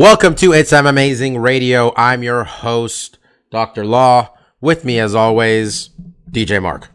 [0.00, 1.92] Welcome to It's M Amazing Radio.
[1.94, 3.18] I'm your host,
[3.50, 3.84] Dr.
[3.84, 4.34] Law.
[4.58, 5.90] With me, as always,
[6.30, 6.88] DJ Mark.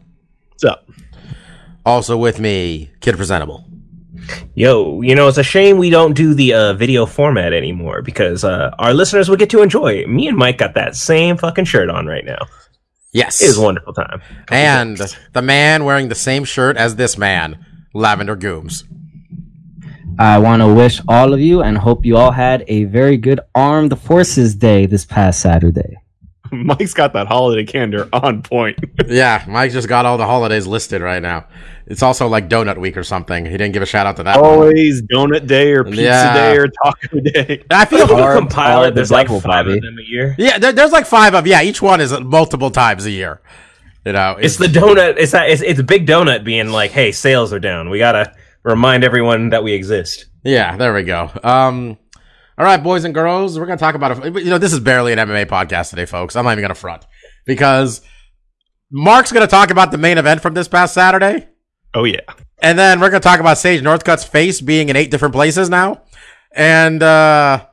[0.48, 0.90] What's up?
[1.84, 3.64] Also with me, Kid Presentable.
[4.56, 8.42] Yo, you know, it's a shame we don't do the uh, video format anymore because
[8.42, 10.08] uh, our listeners would get to enjoy it.
[10.08, 12.48] Me and Mike got that same fucking shirt on right now.
[13.12, 13.40] Yes.
[13.40, 14.20] It is a wonderful time.
[14.48, 15.00] And
[15.32, 18.82] the man wearing the same shirt as this man, Lavender Gooms.
[20.18, 23.40] I want to wish all of you and hope you all had a very good
[23.54, 25.96] Armed Forces Day this past Saturday.
[26.52, 28.78] Mike's got that holiday candor on point.
[29.06, 31.46] yeah, Mike just got all the holidays listed right now.
[31.86, 33.44] It's also like Donut Week or something.
[33.44, 34.40] He didn't give a shout out to that.
[34.40, 34.50] one.
[34.50, 36.32] Always donut day or pizza Yeah.
[36.34, 37.64] day or taco day.
[37.70, 39.74] I feel If you Hard- compile it, there's like five Bobby.
[39.76, 40.34] of them a year.
[40.38, 41.62] Yeah, there, there's like five of yeah.
[41.62, 43.40] Each one is multiple times a year.
[44.04, 45.16] You know, It's the donut.
[45.18, 45.50] It's that.
[45.50, 47.90] It's, it's a big donut being like, "Hey, sales are down.
[47.90, 48.32] We gotta
[48.66, 51.30] remind everyone that we exist." Yeah, there we go.
[51.42, 51.96] Um,
[52.58, 54.24] all right, boys and girls, we're gonna talk about.
[54.24, 56.36] You know, this is barely an MMA podcast today, folks.
[56.36, 57.06] I'm not even gonna front
[57.46, 58.00] because
[58.90, 61.48] Mark's gonna talk about the main event from this past Saturday,
[61.94, 62.20] Oh yeah.
[62.60, 66.02] and then we're gonna talk about Sage Northcutt's face being in eight different places now,
[66.54, 67.64] and uh.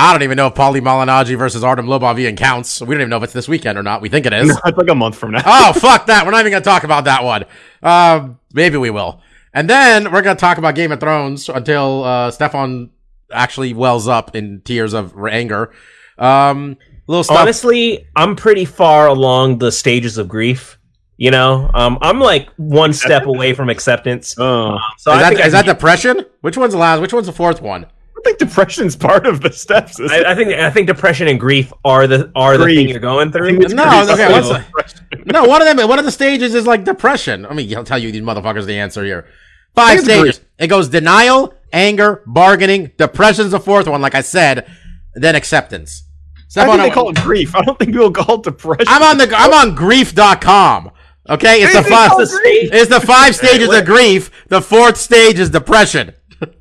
[0.00, 2.80] I don't even know if Paulie Malignaggi versus Artem Lobov even counts.
[2.80, 4.00] We don't even know if it's this weekend or not.
[4.00, 4.46] We think it is.
[4.46, 5.42] No, it's like a month from now.
[5.44, 6.24] oh, fuck that.
[6.24, 7.46] We're not even going to talk about that one.
[7.82, 9.20] Um, maybe we will.
[9.54, 12.90] And then we're going to talk about Game of Thrones until uh, Stefan
[13.32, 15.72] actually wells up in tears of anger.
[16.18, 17.38] Um, little stuff.
[17.38, 20.78] Honestly, I'm pretty far along the stages of grief.
[21.16, 24.36] You know, um, I'm like one step away from acceptance.
[24.38, 26.24] Oh, So is I that, think, is I, that depression?
[26.42, 27.00] Which one's the last?
[27.00, 27.86] Which one's the fourth one?
[28.28, 29.98] I think depression's part of the steps.
[29.98, 32.76] isn't I, I think I think depression and grief are the are the Grief.
[32.76, 33.52] thing you're going through.
[33.52, 34.94] No, okay, what's
[35.24, 35.88] No, one of them.
[35.88, 37.46] One of the stages is like depression.
[37.46, 39.26] I mean, I'll tell you these motherfuckers the answer here.
[39.74, 40.40] Five it's stages.
[40.58, 42.92] It goes denial, anger, bargaining.
[42.98, 44.70] Depression's the fourth one, like I said.
[45.14, 46.02] Then acceptance.
[46.36, 47.54] I Stefan, think they call it grief.
[47.56, 48.84] I don't think people call it depression.
[48.88, 50.90] I'm on the I'm on grief.com.
[51.30, 52.10] Okay, it's the five.
[52.18, 52.68] It's the.
[52.72, 54.30] It's the five stages of grief.
[54.48, 56.12] The fourth stage is depression.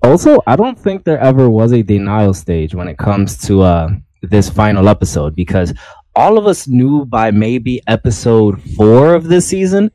[0.02, 3.90] Also, I don't think there ever was a denial stage when it comes to uh,
[4.24, 5.74] this final episode because
[6.16, 9.92] all of us knew by maybe episode four of this season,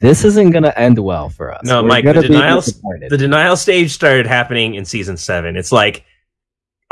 [0.00, 1.62] this isn't going to end well for us.
[1.64, 2.62] No, We're Mike, the denial,
[3.08, 5.56] the denial stage started happening in season seven.
[5.56, 6.04] It's like,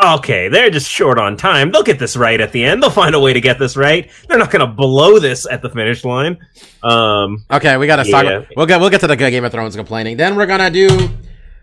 [0.00, 1.72] okay, they're just short on time.
[1.72, 2.82] They'll get this right at the end.
[2.82, 4.08] They'll find a way to get this right.
[4.28, 6.38] They're not going to blow this at the finish line.
[6.84, 8.46] Um, Okay, we gotta talk.
[8.56, 10.16] We'll get we'll get to the Game of Thrones complaining.
[10.16, 11.10] Then we're gonna do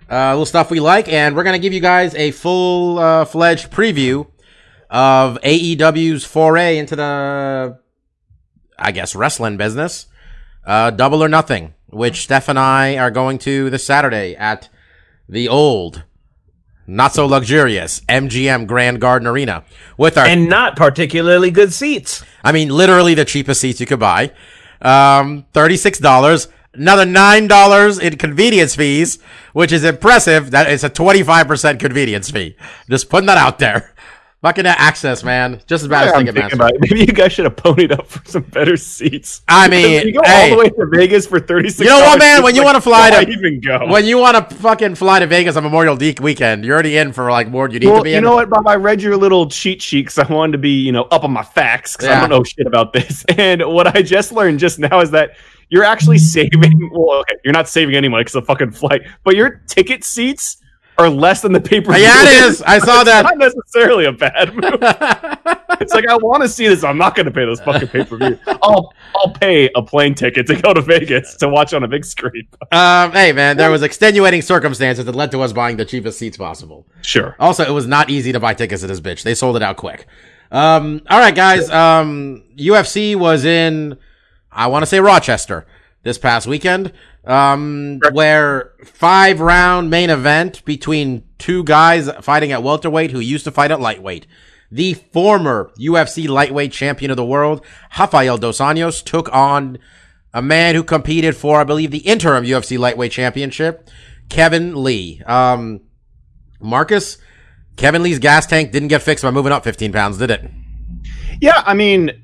[0.09, 3.71] uh, little stuff we like, and we're gonna give you guys a full uh, fledged
[3.71, 4.27] preview
[4.89, 7.79] of AEW's foray into the,
[8.77, 10.07] I guess, wrestling business.
[10.65, 14.69] Uh, Double or Nothing, which Steph and I are going to this Saturday at
[15.29, 16.03] the old,
[16.87, 19.63] not so luxurious MGM Grand Garden Arena
[19.97, 22.23] with our and not particularly good seats.
[22.43, 24.31] I mean, literally the cheapest seats you could buy.
[24.81, 26.47] Um, thirty-six dollars.
[26.77, 29.19] Another nine dollars in convenience fees,
[29.53, 30.51] which is impressive.
[30.51, 32.55] That is a twenty-five percent convenience fee.
[32.89, 33.91] Just putting that out there.
[34.41, 35.59] Fucking access, man.
[35.65, 36.77] Just as bad as I'm thinking about it.
[36.79, 39.41] Maybe you guys should have ponied up for some better seats.
[39.47, 40.51] I mean, you go hey.
[40.51, 41.79] all the way to Vegas for thirty six.
[41.79, 42.43] You know what, man?
[42.43, 43.87] When you wanna fly to- even go.
[43.87, 47.11] When you want to fucking fly to Vegas on Memorial Day weekend, you're already in
[47.11, 48.23] for like more than you need to be you in.
[48.23, 48.67] know what, Bob?
[48.67, 51.31] I read your little cheat sheet because I wanted to be, you know, up on
[51.31, 52.17] my facts because Yeah.
[52.17, 53.25] I don't know shit about this.
[53.39, 55.37] And what I just learned just now is that
[55.69, 56.89] you're actually saving.
[56.91, 60.57] Well, okay, you're not saving any money because of fucking flight, but your ticket seats
[60.97, 61.91] are less than the paper.
[61.97, 62.61] Yeah, it is.
[62.61, 63.23] I saw that.
[63.23, 64.77] Not necessarily a bad move.
[65.81, 66.83] it's like I want to see this.
[66.83, 68.39] I'm not going to pay this fucking pay per view.
[68.47, 72.05] I'll I'll pay a plane ticket to go to Vegas to watch on a big
[72.05, 72.47] screen.
[72.71, 76.37] Um, hey, man, there was extenuating circumstances that led to us buying the cheapest seats
[76.37, 76.85] possible.
[77.01, 77.35] Sure.
[77.39, 79.23] Also, it was not easy to buy tickets to this bitch.
[79.23, 80.07] They sold it out quick.
[80.51, 81.69] Um, all right, guys.
[81.69, 83.97] Um, UFC was in,
[84.55, 85.65] I want to say Rochester
[86.03, 86.93] this past weekend.
[87.25, 93.51] Um, where five round main event between two guys fighting at welterweight who used to
[93.51, 94.27] fight at lightweight.
[94.71, 97.65] The former UFC lightweight champion of the world,
[97.97, 99.79] Rafael Dos Anjos, took on
[100.33, 103.89] a man who competed for, I believe, the interim UFC lightweight championship,
[104.29, 105.21] Kevin Lee.
[105.25, 105.81] Um,
[106.59, 107.17] Marcus,
[107.77, 110.49] Kevin Lee's gas tank didn't get fixed by moving up 15 pounds, did it?
[111.39, 112.23] Yeah, I mean,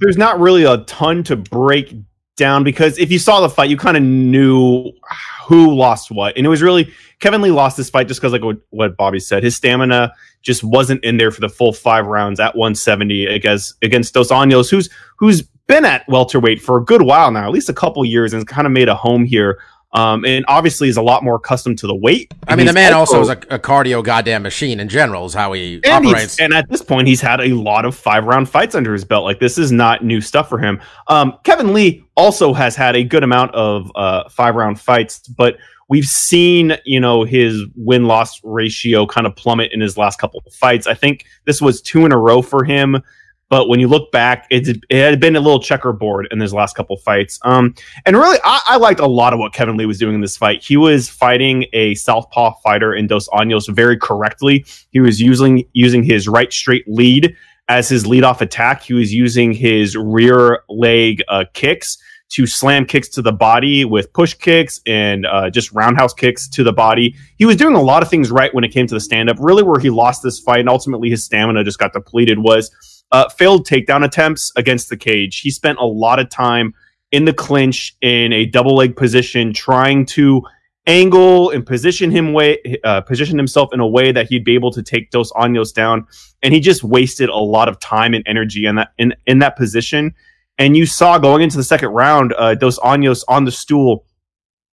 [0.00, 1.94] there's not really a ton to break
[2.36, 4.92] down because if you saw the fight, you kind of knew
[5.46, 8.44] who lost what, and it was really Kevin Lee lost this fight just because, like
[8.44, 10.12] what, what Bobby said, his stamina
[10.42, 14.70] just wasn't in there for the full five rounds at 170 against against Dos Anjos,
[14.70, 18.32] who's who's been at welterweight for a good while now, at least a couple years,
[18.32, 19.58] and kind of made a home here.
[19.96, 22.32] Um, and obviously is a lot more accustomed to the weight.
[22.46, 25.54] I mean, the man also is a, a cardio goddamn machine in general, is how
[25.54, 26.38] he and operates.
[26.38, 29.24] And at this point, he's had a lot of five round fights under his belt.
[29.24, 30.82] Like this is not new stuff for him.
[31.08, 35.56] Um, Kevin Lee also has had a good amount of uh, five round fights, but
[35.88, 40.42] we've seen you know his win loss ratio kind of plummet in his last couple
[40.46, 40.86] of fights.
[40.86, 43.02] I think this was two in a row for him.
[43.48, 46.96] But when you look back, it, had been a little checkerboard in his last couple
[46.96, 47.38] fights.
[47.42, 50.20] Um, and really, I, I, liked a lot of what Kevin Lee was doing in
[50.20, 50.64] this fight.
[50.64, 54.64] He was fighting a southpaw fighter in Dos Anjos very correctly.
[54.90, 57.36] He was using using his right straight lead
[57.68, 58.82] as his leadoff attack.
[58.82, 61.98] He was using his rear leg uh, kicks
[62.28, 66.64] to slam kicks to the body with push kicks and uh, just roundhouse kicks to
[66.64, 67.14] the body.
[67.36, 69.36] He was doing a lot of things right when it came to the stand up.
[69.38, 72.70] Really, where he lost this fight and ultimately his stamina just got depleted was
[73.12, 75.40] uh, failed takedown attempts against the cage.
[75.40, 76.74] He spent a lot of time
[77.12, 80.42] in the clinch in a double leg position, trying to
[80.86, 84.70] angle and position him way uh, position himself in a way that he'd be able
[84.72, 86.06] to take Dos Anjos down.
[86.42, 89.56] And he just wasted a lot of time and energy in that in, in that
[89.56, 90.14] position.
[90.58, 94.05] And you saw going into the second round, uh, Dos Anjos on the stool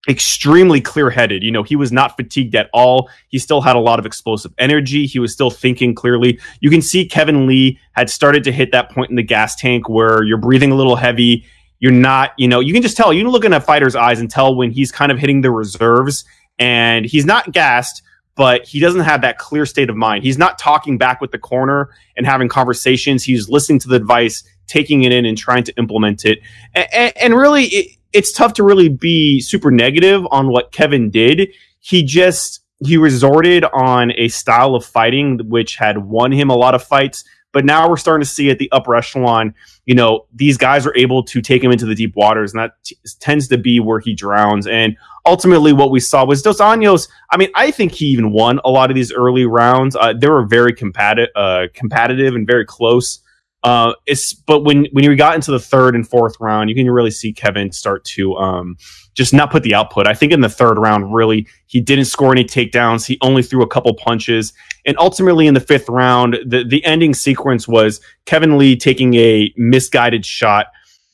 [0.08, 1.44] extremely clear headed.
[1.44, 3.10] You know, he was not fatigued at all.
[3.30, 5.06] He still had a lot of explosive energy.
[5.06, 6.40] He was still thinking clearly.
[6.60, 9.88] You can see Kevin Lee had started to hit that point in the gas tank
[9.88, 11.46] where you're breathing a little heavy.
[11.80, 14.20] You're not, you know, you can just tell, you can look in a fighter's eyes
[14.20, 16.26] and tell when he's kind of hitting the reserves
[16.60, 18.04] and he's not gassed,
[18.36, 20.24] but he doesn't have that clear state of mind.
[20.24, 23.24] He's not talking back with the corner and having conversations.
[23.24, 26.40] He's listening to the advice, taking it in and trying to implement it.
[26.74, 31.50] And, and really, it, it's tough to really be super negative on what Kevin did.
[31.80, 36.76] He just he resorted on a style of fighting which had won him a lot
[36.76, 37.24] of fights.
[37.54, 39.54] But now we're starting to see at the upper echelon,
[39.86, 42.84] you know, these guys are able to take him into the deep waters, and that
[42.84, 44.66] t- tends to be where he drowns.
[44.66, 47.08] And ultimately, what we saw was Dos Anjos.
[47.30, 49.96] I mean, I think he even won a lot of these early rounds.
[49.96, 53.20] Uh, they were very compati- uh, competitive and very close.
[53.64, 56.90] Uh, it's but when when you got into the third and fourth round, you can
[56.90, 58.78] really see Kevin start to um,
[59.14, 60.06] just not put the output.
[60.08, 63.06] I think in the third round, really, he didn't score any takedowns.
[63.06, 64.52] He only threw a couple punches,
[64.86, 69.54] and ultimately in the fifth round, the the ending sequence was Kevin Lee taking a
[69.56, 70.68] misguided shot.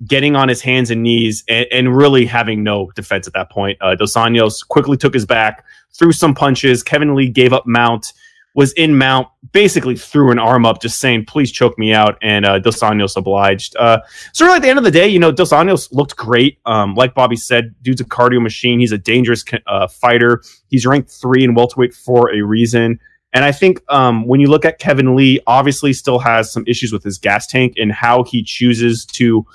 [0.07, 3.77] Getting on his hands and knees and, and really having no defense at that point.
[3.81, 6.83] Uh, Dos Anjos quickly took his back, threw some punches.
[6.83, 8.13] Kevin Lee gave up mount
[8.59, 12.45] was in mount, basically threw an arm up, just saying, "Please choke me out." And
[12.45, 13.73] uh, Dos Anjos obliged.
[13.77, 13.99] Uh,
[14.33, 16.59] so really, at the end of the day, you know, Dos Anjos looked great.
[16.65, 18.81] Um, like Bobby said, dude's a cardio machine.
[18.81, 20.43] He's a dangerous uh, fighter.
[20.67, 22.99] He's ranked three in welterweight for a reason.
[23.31, 26.91] And I think um, when you look at Kevin Lee, obviously still has some issues
[26.91, 29.45] with his gas tank and how he chooses to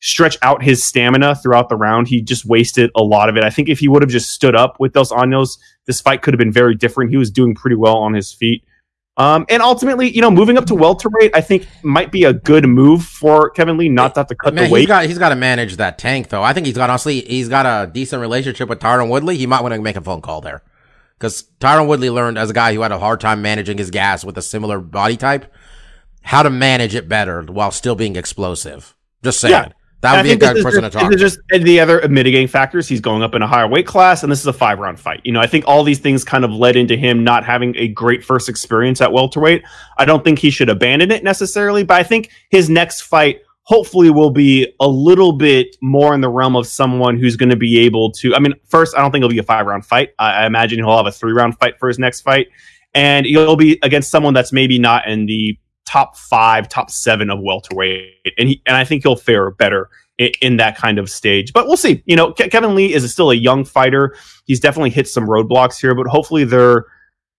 [0.00, 2.08] stretch out his stamina throughout the round.
[2.08, 3.44] He just wasted a lot of it.
[3.44, 6.34] I think if he would have just stood up with Dos Anjos, this fight could
[6.34, 7.10] have been very different.
[7.10, 8.64] He was doing pretty well on his feet.
[9.18, 12.66] Um, and ultimately, you know, moving up to welterweight, I think might be a good
[12.66, 14.80] move for Kevin Lee, not that to cut Man, the weight.
[14.80, 16.42] He's got, he's got to manage that tank, though.
[16.42, 19.38] I think he's got, honestly, he's got a decent relationship with Tyron Woodley.
[19.38, 20.62] He might want to make a phone call there.
[21.16, 24.22] Because Tyron Woodley learned, as a guy who had a hard time managing his gas
[24.22, 25.50] with a similar body type,
[26.20, 28.94] how to manage it better while still being explosive.
[29.22, 29.52] Just saying.
[29.52, 29.68] Yeah.
[30.02, 32.48] That would I be a good person just, to talk this just the other mitigating
[32.48, 32.86] factors.
[32.86, 35.20] He's going up in a higher weight class, and this is a five round fight.
[35.24, 37.88] You know, I think all these things kind of led into him not having a
[37.88, 39.62] great first experience at welterweight.
[39.96, 44.10] I don't think he should abandon it necessarily, but I think his next fight hopefully
[44.10, 47.80] will be a little bit more in the realm of someone who's going to be
[47.80, 48.34] able to.
[48.34, 50.10] I mean, first, I don't think it'll be a five round fight.
[50.18, 52.48] I, I imagine he'll have a three round fight for his next fight,
[52.94, 57.40] and he'll be against someone that's maybe not in the top five, top seven of
[57.40, 59.88] welterweight, and he, and I think he'll fare better
[60.18, 61.52] in, in that kind of stage.
[61.52, 62.02] But we'll see.
[62.06, 64.14] You know, Ke- Kevin Lee is still a young fighter.
[64.44, 66.84] He's definitely hit some roadblocks here, but hopefully they're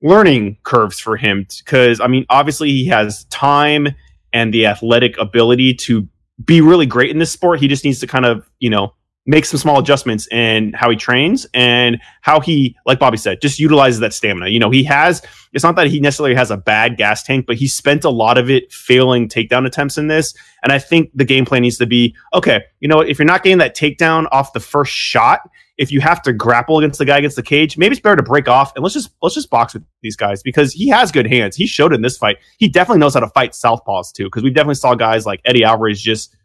[0.01, 3.89] learning curves for him because I mean, obviously he has time
[4.33, 6.07] and the athletic ability to
[6.43, 7.59] be really great in this sport.
[7.59, 8.93] He just needs to kind of, you know,
[9.27, 13.59] make some small adjustments in how he trains and how he, like Bobby said, just
[13.59, 14.47] utilizes that stamina.
[14.47, 17.57] You know, he has, it's not that he necessarily has a bad gas tank, but
[17.57, 20.33] he spent a lot of it failing takedown attempts in this.
[20.63, 23.43] And I think the game plan needs to be okay, you know, if you're not
[23.43, 25.41] getting that takedown off the first shot,
[25.77, 28.23] if you have to grapple against the guy against the cage, maybe it's better to
[28.23, 31.27] break off and let's just let's just box with these guys because he has good
[31.27, 31.55] hands.
[31.55, 32.37] He showed in this fight.
[32.57, 35.63] He definitely knows how to fight southpaws too because we definitely saw guys like Eddie
[35.63, 36.35] Alvarez just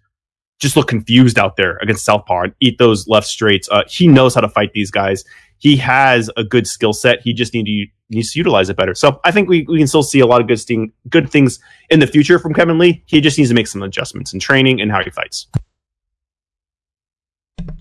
[0.59, 3.69] just look confused out there against southpaw and eat those left straights.
[3.71, 5.25] Uh, he knows how to fight these guys.
[5.59, 7.21] He has a good skill set.
[7.23, 8.95] He just need to needs to utilize it better.
[8.95, 11.59] So I think we, we can still see a lot of good thing, good things
[11.91, 13.03] in the future from Kevin Lee.
[13.07, 15.47] He just needs to make some adjustments in training and how he fights.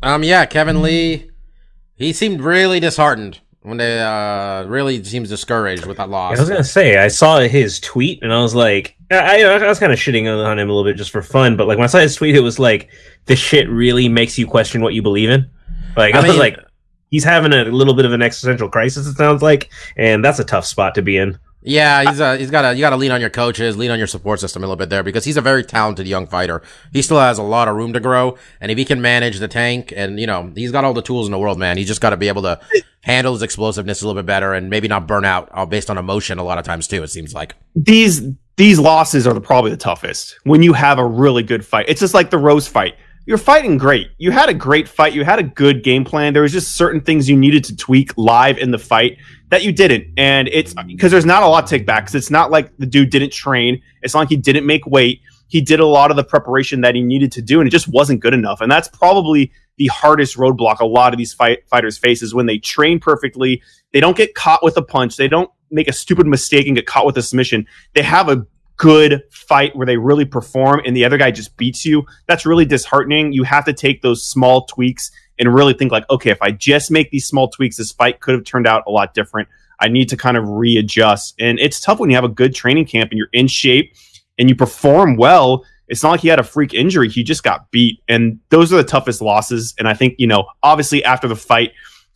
[0.02, 1.30] Um, yeah, Kevin Lee,
[1.96, 6.38] he seemed really disheartened when they uh really seems discouraged with that loss.
[6.38, 9.80] I was gonna say I saw his tweet and I was like, I, I was
[9.80, 11.88] kind of shitting on him a little bit just for fun, but like when I
[11.88, 12.90] saw his tweet, it was like
[13.26, 15.50] this shit really makes you question what you believe in.
[15.96, 16.58] Like I, I was like,
[17.10, 19.06] he's having a little bit of an existential crisis.
[19.06, 21.38] It sounds like, and that's a tough spot to be in.
[21.64, 24.00] Yeah, he's uh, he's got to you got to lean on your coaches, lean on
[24.00, 26.64] your support system a little bit there because he's a very talented young fighter.
[26.92, 29.48] He still has a lot of room to grow, and if he can manage the
[29.48, 31.78] tank, and you know he's got all the tools in the world, man.
[31.78, 32.60] He's just got to be able to
[33.02, 35.98] handle his explosiveness a little bit better, and maybe not burn out uh, based on
[35.98, 37.02] emotion a lot of times too.
[37.04, 37.56] It seems like.
[37.76, 38.22] these
[38.58, 41.86] these losses are the, probably the toughest when you have a really good fight.
[41.88, 42.96] It's just like the Rose fight.
[43.26, 44.10] You're fighting great.
[44.18, 45.14] You had a great fight.
[45.14, 46.34] You had a good game plan.
[46.34, 49.18] There was just certain things you needed to tweak live in the fight
[49.50, 50.08] that you didn't.
[50.18, 52.06] And it's because there's not a lot to take back.
[52.06, 53.82] 'cause it's not like the dude didn't train.
[54.04, 55.22] It's not like he didn't make weight.
[55.52, 57.90] He did a lot of the preparation that he needed to do, and it just
[57.90, 58.62] wasn't good enough.
[58.62, 62.46] And that's probably the hardest roadblock a lot of these fight fighters face is when
[62.46, 63.62] they train perfectly.
[63.92, 65.18] They don't get caught with a punch.
[65.18, 67.68] They don't make a stupid mistake and get caught with a submission.
[67.94, 71.86] They have a good fight where they really perform and the other guy just beats
[71.86, 72.06] you.
[72.28, 73.34] That's really disheartening.
[73.34, 76.92] You have to take those small tweaks and really think like, okay, if I just
[76.92, 79.50] make these small tweaks, this fight could have turned out a lot different.
[79.82, 81.36] I need to kind of readjust.
[81.40, 83.94] And it's tough when you have a good training camp and you're in shape
[84.38, 85.66] and you perform well.
[85.88, 87.10] It's not like he had a freak injury.
[87.10, 88.02] He just got beat.
[88.08, 89.74] And those are the toughest losses.
[89.78, 91.74] And I think, you know, obviously after the fight,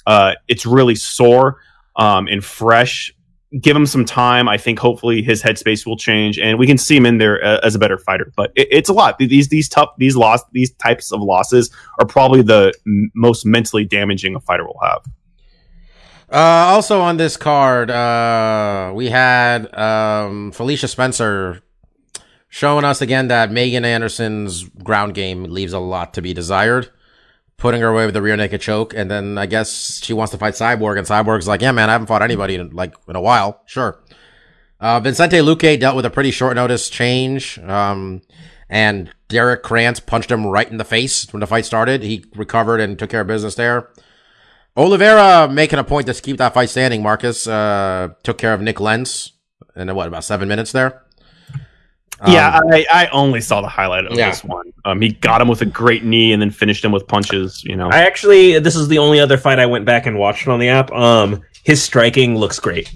[0.08, 1.60] uh, it's really sore
[1.96, 3.12] um, and fresh.
[3.60, 4.48] Give him some time.
[4.48, 7.60] I think hopefully his headspace will change and we can see him in there uh,
[7.64, 8.32] as a better fighter.
[8.36, 9.18] But it, it's a lot.
[9.18, 13.86] These these tough these loss these types of losses are probably the m- most mentally
[13.86, 15.02] damaging a fighter will have.
[16.32, 21.62] Uh, also on this card, uh, we had um, Felicia Spencer
[22.50, 26.90] showing us again that Megan Anderson's ground game leaves a lot to be desired,
[27.58, 30.38] putting her away with the rear naked choke, and then I guess she wants to
[30.38, 33.22] fight Cyborg, and Cyborg's like, "Yeah, man, I haven't fought anybody in like in a
[33.22, 33.62] while.
[33.66, 34.02] Sure."
[34.80, 38.22] Uh, Vincente Luque dealt with a pretty short notice change, um,
[38.70, 42.04] and Derrick Krantz punched him right in the face when the fight started.
[42.04, 43.90] He recovered and took care of business there.
[44.78, 47.02] Oliveira making a point to keep that fight standing.
[47.02, 49.32] Marcus uh, took care of Nik Lentz
[49.76, 51.05] in what about seven minutes there.
[52.22, 54.30] Um, yeah, I, I only saw the highlight of Yeah.
[54.30, 54.72] this one.
[54.86, 57.64] Um, he got him with a great knee and then finished him with punches.
[57.64, 60.48] You know, I actually, this is the only other fight I went back and watched
[60.48, 60.92] on the app.
[60.92, 62.94] Um, his striking looks great.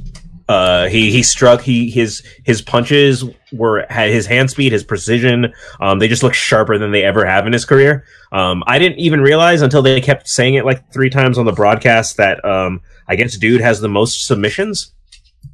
[0.48, 1.62] Uh, he he struck.
[1.62, 5.54] He his his punches were had his hand speed, his precision.
[5.80, 8.04] Um, they just look sharper than they ever have in his career.
[8.32, 11.52] Um, I didn't even realize until they kept saying it like three times on the
[11.52, 14.92] broadcast that um, I guess dude has the most submissions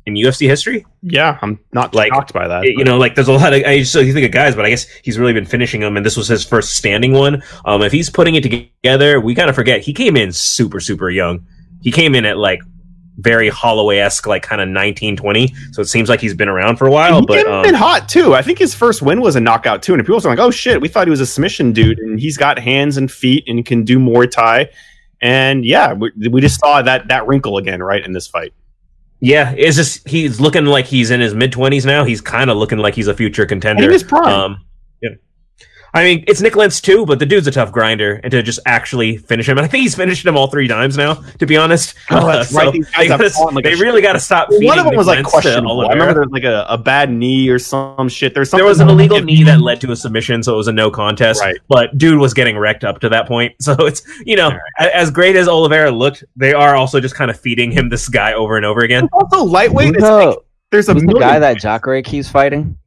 [0.06, 0.86] in UFC history.
[1.02, 2.64] yeah, I'm not Like, shocked by that.
[2.66, 4.70] you know, like there's a lot of I just you think of guys, but I
[4.70, 7.42] guess he's really been finishing them, and this was his first standing one.
[7.66, 11.10] Um, if he's putting it together, we kind of forget he came in super super
[11.10, 11.46] young.
[11.82, 12.60] He came in at like
[13.18, 15.48] very Holloway esque, like kind of 19, 20.
[15.72, 17.22] So it seems like he's been around for a while.
[17.22, 18.36] He But um, in hot too.
[18.36, 20.82] I think his first win was a knockout too, and people were like, "Oh shit,
[20.82, 23.84] we thought he was a submission dude, and he's got hands and feet and can
[23.84, 24.70] do Muay Thai."
[25.22, 28.54] And yeah, we, we just saw that that wrinkle again, right, in this fight.
[29.20, 32.04] Yeah, it's just he's looking like he's in his mid twenties now.
[32.04, 33.86] He's kind of looking like he's a future contender.
[33.86, 34.28] In his prime.
[34.28, 34.66] Um.
[35.96, 38.60] I mean, it's Nik Lentz too, but the dude's a tough grinder, and to just
[38.66, 41.14] actually finish him, and I think he's finished him all three times now.
[41.40, 42.74] To be honest, Oh, that's Uh, right.
[42.74, 44.50] These guys they, gotta- fought like they really got to stop.
[44.50, 45.86] Feeding One of them Nick was like Lentz questionable.
[45.88, 48.34] I remember there was like a, a bad knee or some shit.
[48.34, 50.68] There's something There was an illegal knee that led to a submission, so it was
[50.68, 51.40] a no contest.
[51.42, 51.56] Right.
[51.70, 53.54] But dude was getting wrecked up to that point.
[53.62, 57.32] So it's you know, a- as great as Oliveira looked, they are also just kind
[57.32, 59.08] of feeding him this guy over and over again.
[59.14, 59.96] Also, lightweight.
[59.96, 60.38] Who's It's the, like,
[60.72, 62.78] there's a who's the guy that Jacare keeps fighting?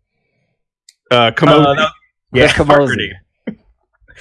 [1.11, 1.93] uh, Kamo- Uh, that-
[2.33, 3.11] yeah, Kamosi.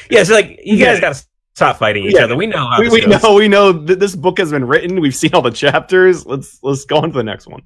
[0.10, 0.24] yeah.
[0.24, 1.02] So like you guys Yeah.
[1.02, 2.26] got to stop fighting each Yeah.
[2.26, 2.36] other.
[2.36, 3.24] We know how we, this we goes.
[3.24, 5.00] know we know that this book has been written.
[5.02, 6.26] We've seen all the chapters.
[6.26, 7.62] Let's let's go on to the next one.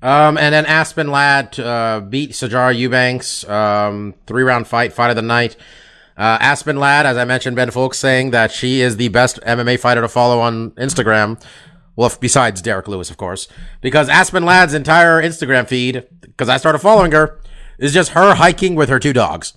[0.00, 3.48] Um, and then Aspen Ladd uh, beat Sijara Eubanks.
[3.48, 5.56] Um, three round fight, fight of the night.
[6.16, 9.78] Uh, Aspen Ladd, as I mentioned, Ben Folks saying that she is the best MMA
[9.78, 11.40] fighter to follow on Instagram.
[11.96, 13.48] Well, besides Derrick Lewis, of course,
[13.80, 17.40] because Aspen Ladd's entire Instagram feed, because I started following her,
[17.78, 19.56] is just her hiking with her two dogs.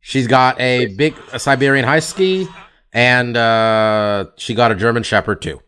[0.00, 2.48] She's got a big Siberian Husky,
[2.92, 5.60] and uh, she got a German Shepherd too.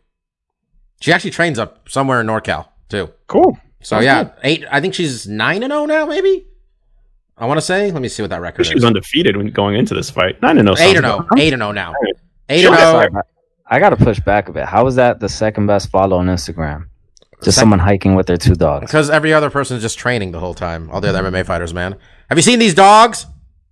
[1.01, 3.09] She actually trains up somewhere in NorCal too.
[3.27, 3.57] Cool.
[3.81, 4.65] So yeah, eight.
[4.71, 6.05] I think she's nine and zero now.
[6.05, 6.45] Maybe.
[7.37, 7.91] I want to say.
[7.91, 8.75] Let me see what that record She is.
[8.75, 10.41] was undefeated when going into this fight.
[10.41, 10.73] Nine and no.
[10.77, 11.27] Eight and zero.
[11.37, 11.93] Eight and zero now.
[12.49, 13.01] Eight and Sure.
[13.09, 13.21] zero.
[13.67, 14.65] I got to push back a bit.
[14.65, 16.87] How is that the second best follow on Instagram?
[17.41, 18.87] Just someone hiking with their two dogs.
[18.87, 20.89] Because every other person's just training the whole time.
[20.89, 21.97] All the other MMA fighters, man.
[22.29, 23.25] Have you seen these dogs?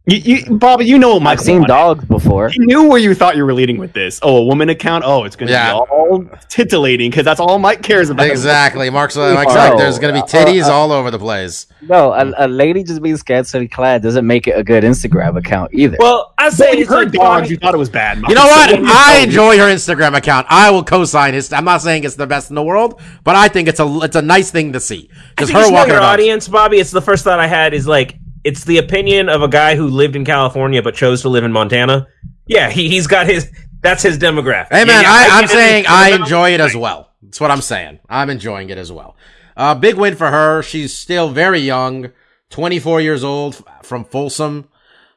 [0.08, 1.68] You, you, Bobby, you know what I've seen wanted.
[1.68, 2.50] dogs before.
[2.50, 4.20] He knew where you thought you were leading with this.
[4.24, 5.04] Oh, a woman account.
[5.06, 5.74] Oh, it's going to Yeah.
[5.74, 8.26] be all titillating because that's all Mike cares about.
[8.26, 8.90] Exactly.
[8.90, 11.68] Mark's, uh, Mike's Oh, like, there's gonna be uh, titties uh, all over the place.
[11.84, 15.72] No, a, a lady just being scantily clad doesn't make it a good Instagram account
[15.74, 15.98] either.
[16.00, 18.20] Well, I say When you heard dogs, you thought it was bad.
[18.20, 18.30] Mike.
[18.30, 18.72] You know what?
[18.84, 20.48] I enjoy her Instagram account.
[20.50, 21.54] I will co-sign it.
[21.54, 24.16] I'm not saying it's the best in the world, but I think it's a it's
[24.16, 25.12] a nice thing to see.
[25.38, 26.78] I Just her walking your audience, Bobby.
[26.80, 29.88] It's the first thought I had is like it's the opinion of a guy who
[29.88, 32.08] lived in California but chose to live in Montana.
[32.48, 34.70] Yeah, he he's got his that's his demographic.
[34.70, 37.12] Hey man, Yeah, I, I'm saying I enjoy it as well.
[37.22, 38.00] That's what I'm saying.
[38.10, 39.16] I'm enjoying it as well.
[39.56, 40.64] Uh, big win for her.
[40.64, 42.12] She's still very young,
[42.50, 44.70] 24 years old from Folsom.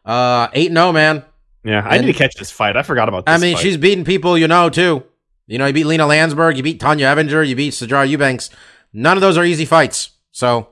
[0.04, 1.24] Uh, 8 0, man.
[1.64, 2.76] Yeah, I need to catch this fight.
[2.76, 3.34] I forgot about this.
[3.34, 3.62] I mean, fight.
[3.62, 5.02] she's beating people you know too.
[5.46, 8.50] You know, you beat Lina Länsberg, you beat Tonya Evinger, you beat Sijara Eubanks.
[8.92, 10.10] None of those are easy fights.
[10.30, 10.68] So,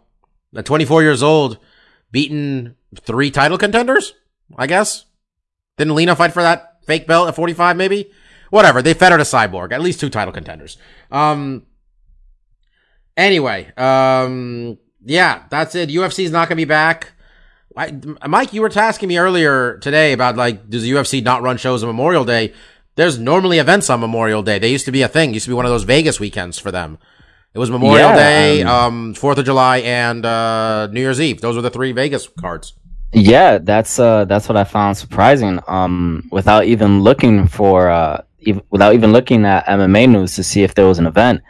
[0.54, 1.58] at 24 years old,
[2.12, 4.14] beating three title contenders,
[4.56, 5.06] I guess.
[5.76, 8.10] Didn't Lina fight for that fake belt at 45 maybe?
[8.50, 8.82] Whatever.
[8.82, 9.72] They fed her to Cyborg.
[9.72, 10.76] At least two title contenders.
[11.10, 11.66] Um,
[13.16, 15.88] anyway, um, yeah, that's it.
[15.88, 17.12] UFC's not going to be back.
[17.74, 17.92] I,
[18.28, 21.82] Mike, you were tasking me earlier today about like, does the UFC not run shows
[21.82, 22.52] on Memorial Day?
[22.94, 24.58] There's normally events on Memorial Day.
[24.58, 25.32] They used to be a thing.
[25.32, 26.98] Used to be one of those Vegas weekends for them.
[27.54, 31.40] It was Memorial Yeah, Day, um, um, Fourth of July, and uh, New Year's Eve.
[31.40, 32.74] Those were the three Vegas cards.
[33.14, 35.60] Yeah, that's uh that's what I found surprising.
[35.68, 40.62] Um, without even looking for uh, ev- without even looking at MMA news to see
[40.62, 41.42] if there was an event,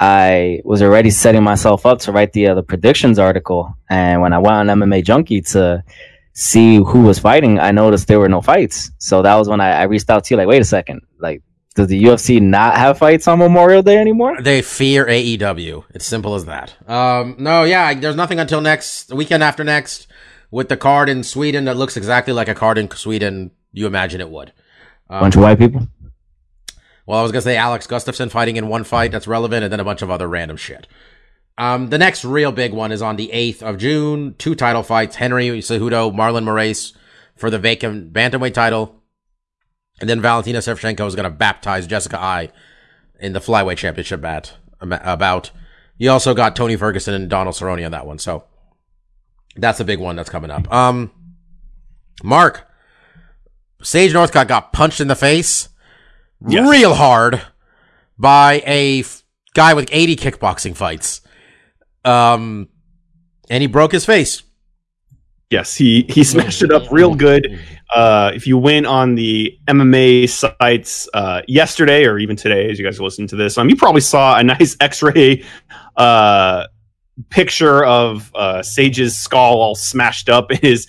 [0.00, 3.76] I was already setting myself up to write the uh, the predictions article.
[3.88, 5.84] And when I went on MMA Junkie to
[6.32, 8.90] see who was fighting, I noticed there were no fights.
[8.98, 11.42] So that was when I, I reached out to you, like, wait a second, like,
[11.74, 14.40] does the UFC not have fights on Memorial Day anymore?
[14.40, 15.84] They fear AEW.
[15.90, 16.74] It's simple as that.
[16.88, 20.06] Um, no, yeah, there's nothing until next the weekend after next
[20.50, 24.20] with the card in Sweden that looks exactly like a card in Sweden you imagine
[24.20, 24.52] it would.
[25.10, 25.88] Um, Bunch of white people.
[27.06, 29.80] Well, I was gonna say Alex Gustafsson fighting in one fight that's relevant, and then
[29.80, 30.86] a bunch of other random shit.
[31.58, 34.34] Um, the next real big one is on the 8th of June.
[34.38, 35.16] Two title fights.
[35.16, 36.92] Henry Cejudo, Marlon Moraes
[37.36, 39.02] for the vacant bantamweight title.
[40.00, 42.50] And then Valentina Shevchenko is going to baptize Jessica Eye
[43.20, 45.50] in the flyweight championship bat, about.
[45.96, 48.18] You also got Tony Ferguson and Donald Cerrone on that one.
[48.18, 48.44] So
[49.56, 50.70] that's a big one that's coming up.
[50.72, 51.12] Um,
[52.24, 52.66] Mark,
[53.82, 55.68] Sage Northcutt got punched in the face
[56.46, 56.68] Yes.
[56.68, 57.40] real hard
[58.18, 59.22] by a f-
[59.54, 61.20] guy with 80 kickboxing fights.
[62.04, 62.68] Um,
[63.48, 64.42] and he broke his face.
[65.50, 67.60] Yes, he he smashed it up real good.
[67.94, 72.84] Uh, if you went on the MMA sites uh, yesterday or even today, as you
[72.84, 75.44] guys are listening to this, um, you probably saw a nice X-ray
[75.96, 76.66] uh,
[77.30, 80.50] picture of uh, Sage's skull all smashed up.
[80.62, 80.88] His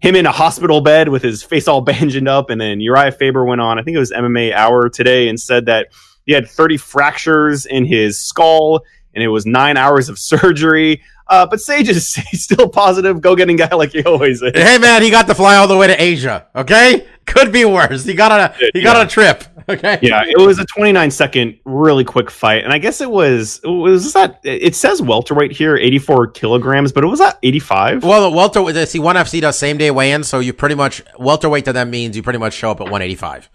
[0.00, 3.44] him in a hospital bed with his face all bandaged up, and then Uriah Faber
[3.44, 3.78] went on.
[3.78, 5.88] I think it was MMA Hour today and said that
[6.26, 8.82] he had 30 fractures in his skull,
[9.14, 11.02] and it was nine hours of surgery.
[11.30, 14.52] Uh, but Sage is still positive, go getting guy like he always is.
[14.54, 16.48] Hey man, he got to fly all the way to Asia.
[16.54, 18.04] Okay, could be worse.
[18.04, 19.44] He got on a he got on a trip.
[19.68, 20.00] Okay.
[20.02, 23.68] yeah, it was a 29 second, really quick fight, and I guess it was it
[23.68, 28.02] was that it says welterweight here, 84 kilograms, but it was at 85.
[28.02, 31.04] Well, the welter see one FC does same day weigh in, so you pretty much
[31.20, 33.48] welterweight to them means you pretty much show up at 185.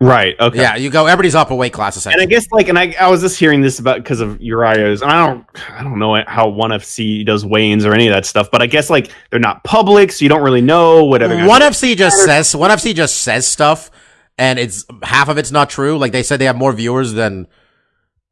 [0.00, 0.34] Right.
[0.40, 0.60] Okay.
[0.60, 1.06] Yeah, you go.
[1.06, 2.22] Everybody's up a weight class essentially.
[2.22, 5.02] And I guess like, and I, I was just hearing this about because of Uriah's,
[5.02, 8.26] and I don't, I don't know how One FC does weigh-ins or any of that
[8.26, 11.46] stuff, but I guess like they're not public, so you don't really know whatever.
[11.46, 13.90] One FC just says one FC just says stuff,
[14.38, 15.98] and it's half of it's not true.
[15.98, 17.46] Like they said, they have more viewers than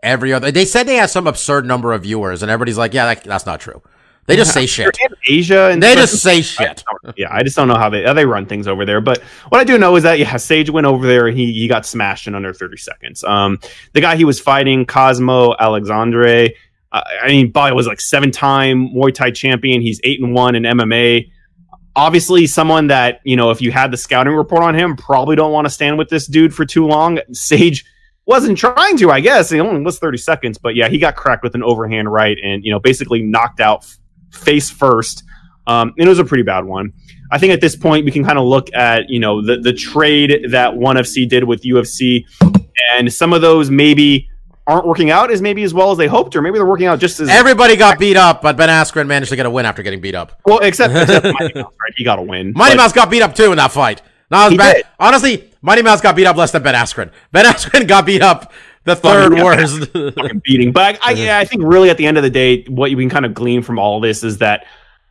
[0.02, 0.50] every other.
[0.50, 3.46] They said they have some absurd number of viewers, and everybody's like, "Yeah, that, that's
[3.46, 3.82] not true."
[4.28, 4.96] They just say shit.
[5.26, 6.10] Asia, and They stuff.
[6.10, 6.84] just say shit.
[7.16, 9.00] yeah, I just don't know how they how they run things over there.
[9.00, 11.66] But what I do know is that yeah, Sage went over there and he he
[11.66, 13.24] got smashed in under 30 seconds.
[13.24, 13.58] Um,
[13.94, 16.50] the guy he was fighting, Cosmo Alexandre.
[16.92, 19.80] Uh, I mean, Bobby was like seven time Muay Thai champion.
[19.80, 21.30] He's eight and one in MMA.
[21.96, 25.52] obviously, someone that you know, if you had the scouting report on him, probably don't
[25.52, 27.18] want to stand with this dude for too long.
[27.32, 27.84] Sage
[28.26, 29.48] wasn't trying to, I guess.
[29.48, 32.62] He only was 30 seconds, but yeah, he got cracked with an overhand right and,
[32.62, 33.86] you know, basically knocked out
[34.30, 35.24] face first.
[35.66, 36.92] Um, and it was a pretty bad one.
[37.30, 39.72] I think at this point we can kind of look at, you know, the, the
[39.72, 42.24] trade that ONE FC did with UFC
[42.96, 44.30] and some of those maybe
[44.66, 46.98] aren't working out as maybe as well as they hoped, or maybe they're working out
[46.98, 49.82] just as Everybody got beat up, but Ben Askren managed to get a win after
[49.82, 50.40] getting beat up.
[50.44, 51.94] well, except, except Mighty Mouse, right?
[51.96, 52.52] He got a win.
[52.54, 54.02] Mighty Mouse got beat up too in that fight.
[54.30, 54.82] No, it was He bad.
[55.00, 57.10] Honestly, Mighty Mouse got beat up less than Ben Askren.
[57.32, 58.52] Ben Askren got beat up
[58.84, 59.44] the third yeah.
[59.44, 59.90] worst.
[59.92, 60.72] fucking beating.
[60.72, 62.96] But I, I, yeah, I think really at the end of the day, what you
[62.96, 64.66] can kind of glean from all this is that,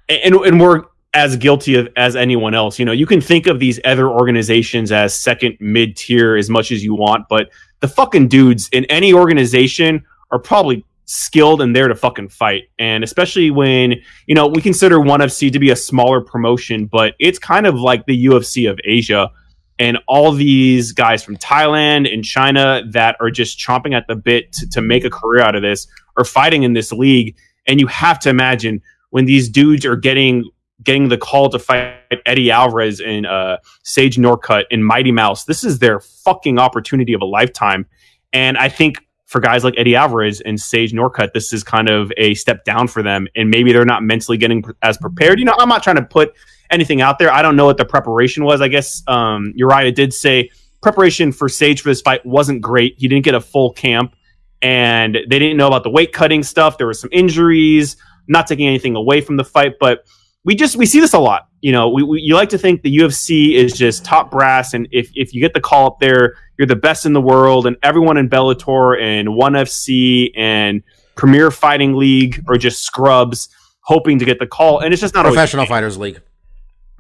[0.10, 2.80] and and we're as guilty of as anyone else.
[2.80, 6.72] You know, you can think of these other organizations as second mid tier as much
[6.72, 7.50] as you want, but
[7.80, 12.70] the fucking dudes in any organization are probably skilled and there to fucking fight.
[12.78, 13.96] And especially when,
[14.28, 17.76] you know, we consider ONE FC to be a smaller promotion, but it's kind of
[17.76, 19.32] like the UFC of Asia.
[19.80, 24.52] And all these guys from Thailand and China that are just chomping at the bit
[24.54, 25.88] to, to make a career out of this
[26.18, 27.36] are fighting in this league.
[27.68, 30.50] And you have to imagine when these dudes are getting
[30.84, 35.64] getting the call to fight Eddie Alvarez and uh, Sage Northcutt and Mighty Mouse, this
[35.64, 37.86] is their fucking opportunity of a lifetime.
[38.32, 42.12] And I think for guys like Eddie Alvarez and Sage Northcutt, this is kind of
[42.18, 43.28] a step down for them.
[43.36, 45.40] And maybe they're not mentally getting as prepared.
[45.40, 46.34] You know, I'm not trying to put
[46.72, 47.32] anything out there.
[47.32, 48.62] I don't know what the preparation was.
[48.62, 50.50] I guess um, Uriah did say
[50.82, 52.96] preparation for Sage for this fight wasn't great.
[52.98, 54.16] He didn't get a full camp,
[54.62, 56.78] and they didn't know about the weight cutting stuff.
[56.78, 57.98] There were some injuries.
[58.30, 60.06] Not taking anything away from the fight, but
[60.44, 61.48] we just we see this a lot.
[61.62, 64.88] You know, we, we you like to think the UFC is just top brass, and
[64.92, 67.78] if if you get the call up there, you're the best in the world, and
[67.84, 70.84] everyone in Bellator and ONE FC and
[71.16, 73.50] Premier Fighting League are just scrubs
[73.82, 76.22] hoping to get the call, and it's just not Professional Fighters League.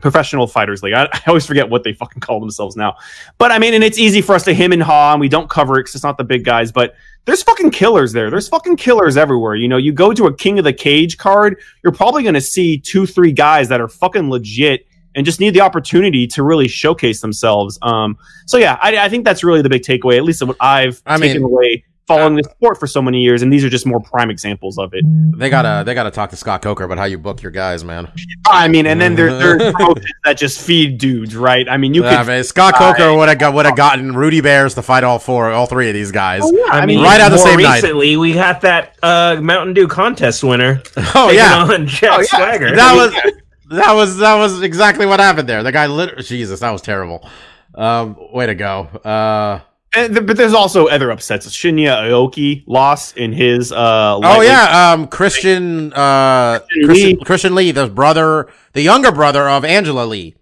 [0.02, 0.94] Professional fighters league.
[0.94, 2.96] I, I always forget what they fucking call themselves now.
[3.38, 5.50] But I mean, and it's easy for us to him and haw, and we don't
[5.50, 6.72] cover it because it's not the big guys.
[6.72, 8.30] But there's fucking killers there.
[8.30, 9.56] There's fucking killers everywhere.
[9.56, 12.42] You know, you go to a King of the Cage card, you're probably going to
[12.42, 16.68] see two, three guys that are fucking legit and just need the opportunity to really
[16.68, 17.80] showcase themselves.
[17.82, 20.16] Um, so yeah, I, I think that's really the big takeaway.
[20.18, 23.41] At least what I've I taken mean- away following the sport for so many years,
[23.41, 25.04] and these are just more prime examples of it.
[25.38, 28.12] They gotta they gotta talk to Scott Coker about how you book your guys, man.
[28.48, 31.67] I mean, and then there there are promotions that just feed dudes, right?
[31.70, 34.41] I mean, you Yeah, could man, Scott Coker would have got would have gotten Rudy
[34.41, 36.43] Bears to fight all four, all three of these guys.
[36.70, 37.82] I mean, right out the more same night.
[37.84, 40.82] recently, we had that uh, Mountain Dew contest winner.
[41.15, 42.26] Oh yeah, on Jack Oh, yeah.
[42.28, 42.76] Swagger.
[42.76, 43.34] that was
[43.70, 45.62] that was that was exactly what happened there.
[45.63, 47.28] The guy, lit- Jesus, that was terrible.
[47.76, 48.82] Um, way to go.
[49.04, 49.60] Uh,
[49.98, 51.48] And but there's also other upsets.
[51.48, 53.72] Shinya Aoki lost in his.
[53.72, 57.24] Uh, oh yeah, um, Christian, uh, Christian Christian, Lee.
[57.26, 60.36] Christian Lee, the brother, the younger brother of Angela Lee.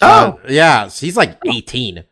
[0.00, 2.04] Uh, yeah, he's like eighteen.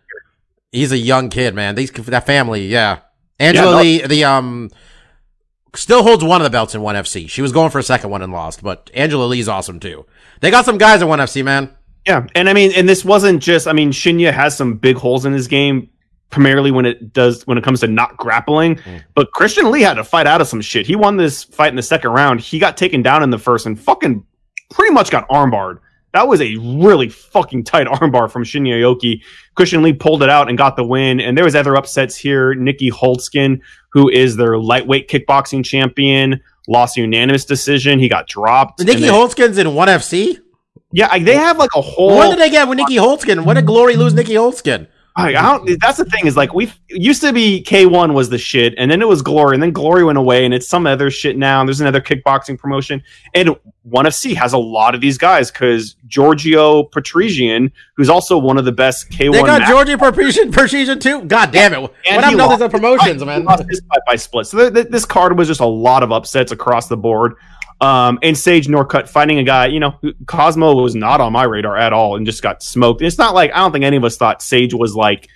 [0.72, 1.74] He's a young kid, man.
[1.74, 3.00] These that family, yeah.
[3.38, 4.70] Angela Yeah, no- Lee, the um,
[5.74, 7.28] still holds one of the belts in ONE FC.
[7.28, 10.06] She was going for a second one and lost, but Angela Lee's awesome too.
[10.40, 11.70] They got some guys in ONE FC, man.
[12.06, 13.66] yeah, and I mean, and this wasn't just.
[13.66, 15.90] I mean, Shinya has some big holes in his game,
[16.30, 18.76] primarily when it does when it comes to not grappling.
[18.76, 19.04] Mm.
[19.14, 20.86] But Christian Lee had to fight out of some shit.
[20.86, 22.40] He won this fight in the second round.
[22.40, 24.24] He got taken down in the first and fucking
[24.70, 25.78] pretty much got armbarred.
[26.12, 29.22] That was a really fucking tight armbar from Shinya Aoki.
[29.54, 31.20] Christian Lee pulled it out and got the win.
[31.20, 32.54] And there was other upsets here.
[32.54, 33.60] Nieky Holzken,
[33.90, 37.98] who is their lightweight kickboxing champion, lost a unanimous decision.
[37.98, 38.80] He got dropped.
[38.80, 40.38] Nieky And then- Holzken's in ONE FC.
[40.92, 42.16] Yeah, I- they have like a whole.
[42.16, 43.44] What did they get with Nieky Holzken?
[43.44, 44.86] What did Glory lose Nieky Holzken?
[45.18, 48.36] I, I don't, that's the thing is like we used to be K1 was the
[48.36, 51.10] shit, and then it was Glory, and then Glory went away, and it's some other
[51.10, 51.60] shit now.
[51.60, 53.02] And there's another kickboxing promotion,
[53.34, 58.58] and ONE FC has a lot of these guys because Giorgio Petrosyan, who's also one
[58.58, 59.32] of the best K1.
[59.32, 61.22] They got Giorgio Persian, Persian too.
[61.22, 61.80] God damn it!
[61.80, 63.44] What and happened he to all lost these other promotions, He man?
[63.44, 64.46] lost his fight by split.
[64.48, 67.36] So th- th- this card was just a lot of upsets across the board.
[67.80, 71.76] Um, and Sage Northcutt fighting a guy, you know, Cosmo was not on my radar
[71.76, 73.02] at all and just got smoked.
[73.02, 75.28] It's not like I don't think any of us thought Sage was like,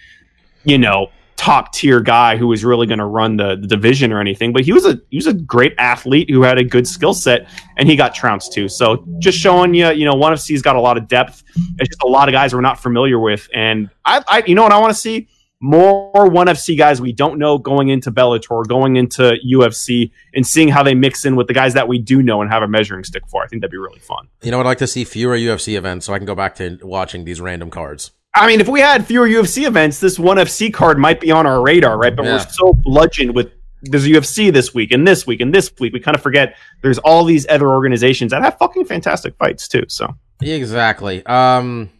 [0.65, 4.21] you know, top tier guy who was really going to run the, the division or
[4.21, 4.53] anything.
[4.53, 7.49] But he was a he was a great athlete who had a good skill set,
[7.77, 8.69] and he got trounced too.
[8.69, 11.43] So just showing you, you know, one of C's got a lot of depth.
[11.79, 14.63] It's just a lot of guys we're not familiar with, and I, I you know
[14.63, 15.29] what I want to see
[15.61, 20.69] more one FC guys we don't know going into Bellator, going into UFC, and seeing
[20.69, 23.05] how they mix in with the guys that we do know and have a measuring
[23.05, 23.43] stick for.
[23.45, 24.29] I think that'd be really fun.
[24.43, 26.79] You know, I'd like to see fewer UFC events so I can go back to
[26.83, 28.13] watching these random cards.
[28.35, 31.47] I mean, if we had fewer UFC events, this one FC card might be on
[31.47, 32.15] our radar, right?
[32.15, 32.35] But Yeah.
[32.37, 33.51] we're so bludgeoned with
[33.83, 35.93] there's UFC this week and this week and this week.
[35.93, 39.85] We kind of forget there's all these other organizations that have fucking fantastic fights too.
[39.89, 41.25] So Exactly.
[41.27, 41.91] Um.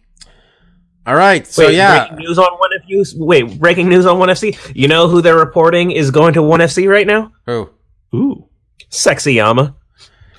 [1.07, 1.45] All right.
[1.47, 2.07] So Wait, yeah.
[2.09, 3.13] breaking news on one FC.
[3.17, 4.57] Wait, breaking news on one FC.
[4.75, 7.31] You know who they're reporting is going to one FC right now?
[7.47, 7.69] Who?
[8.13, 8.47] ooh,
[8.91, 9.73] Sexyama.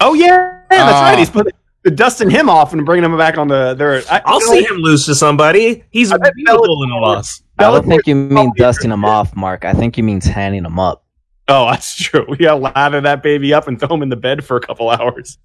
[0.01, 1.03] oh yeah, that's Oh.
[1.03, 1.19] right.
[1.19, 3.75] He's putting they're dusting him off and bringing him back on the.
[3.75, 5.83] Their, I, I'll you know, see him lose to somebody.
[5.91, 7.43] He's I bet beautiful in a loss.
[7.59, 9.65] I don't think you mean dusting him off, Mark.
[9.65, 11.05] I think you mean tanning him up.
[11.49, 12.25] Oh, that's true.
[12.29, 14.91] We gotta lather that baby up and throw him in the bed for a couple
[14.91, 15.39] hours.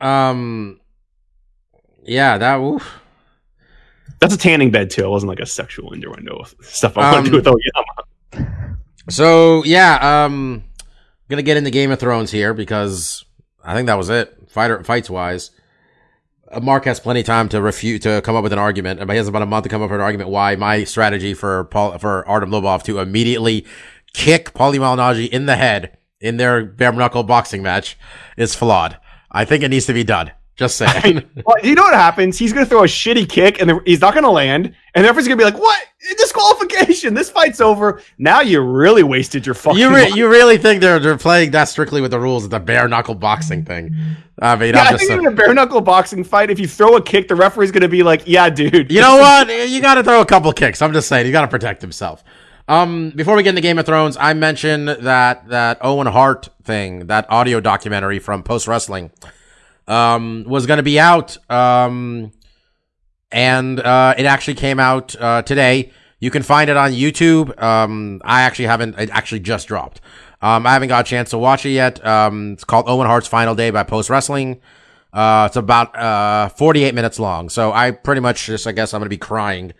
[0.00, 0.80] Um.
[2.02, 2.38] Yeah.
[2.38, 2.56] That.
[2.56, 3.00] Oof.
[4.20, 5.04] That's a tanning bed too.
[5.04, 8.78] It wasn't like a sexual innuendo stuff I want Um, to do with Oyama.
[9.10, 10.24] So yeah.
[10.24, 10.64] Um.
[11.28, 13.24] Gonna get into Game of Thrones here because
[13.62, 14.34] I think that was it.
[14.48, 15.50] Fighter fights wise.
[16.50, 19.10] Uh, Mark has plenty of time to refute to come up with an argument, and
[19.10, 21.64] he has about a month to come up with an argument why my strategy for
[21.64, 23.66] Paul for Artem Lobov to immediately
[24.14, 27.98] kick Paulie Malignaggi in the head in their bare knuckle boxing match
[28.38, 28.96] is flawed.
[29.30, 30.32] I think it needs to be done.
[30.58, 31.22] Just saying.
[31.46, 32.36] Well, you know what happens?
[32.38, 35.28] He's gonna throw a shitty kick and the, he's not gonna land, and the referee's
[35.28, 35.80] gonna be like, "What?
[36.18, 37.14] Disqualification!
[37.14, 39.78] This fight's over." Now you really wasted your fucking.
[39.78, 42.60] you re- you really think they're they're playing that strictly with the rules of the
[42.60, 43.94] bare knuckle boxing thing?
[44.40, 45.06] I mean, yeah, I'm I just.
[45.06, 47.88] think in a bare knuckle boxing fight, if you throw a kick, the referee's gonna
[47.88, 49.48] be like, "Yeah, dude." You know what?
[49.48, 50.82] You got to throw a couple kicks.
[50.82, 52.22] I'm just saying, you got to protect himself.
[52.66, 57.06] Um, before we get into Game of Thrones, I mentioned that that Owen Hart thing,
[57.06, 59.10] that audio documentary from Post Wrestling,
[59.88, 61.36] um, was going to be out.
[61.50, 62.30] Um,
[63.32, 65.92] and uh, it actually came out uh, today.
[66.20, 67.60] You can find it on YouTube.
[67.60, 68.98] Um, I actually haven't.
[68.98, 70.00] It actually just dropped.
[70.40, 72.04] Um, I haven't got a chance to watch it yet.
[72.06, 74.60] Um, it's called Owen Hart's Final Day by Post Wrestling.
[75.12, 77.48] Uh, it's about uh 48 minutes long.
[77.48, 79.72] So I pretty much just, I guess, I'm gonna be crying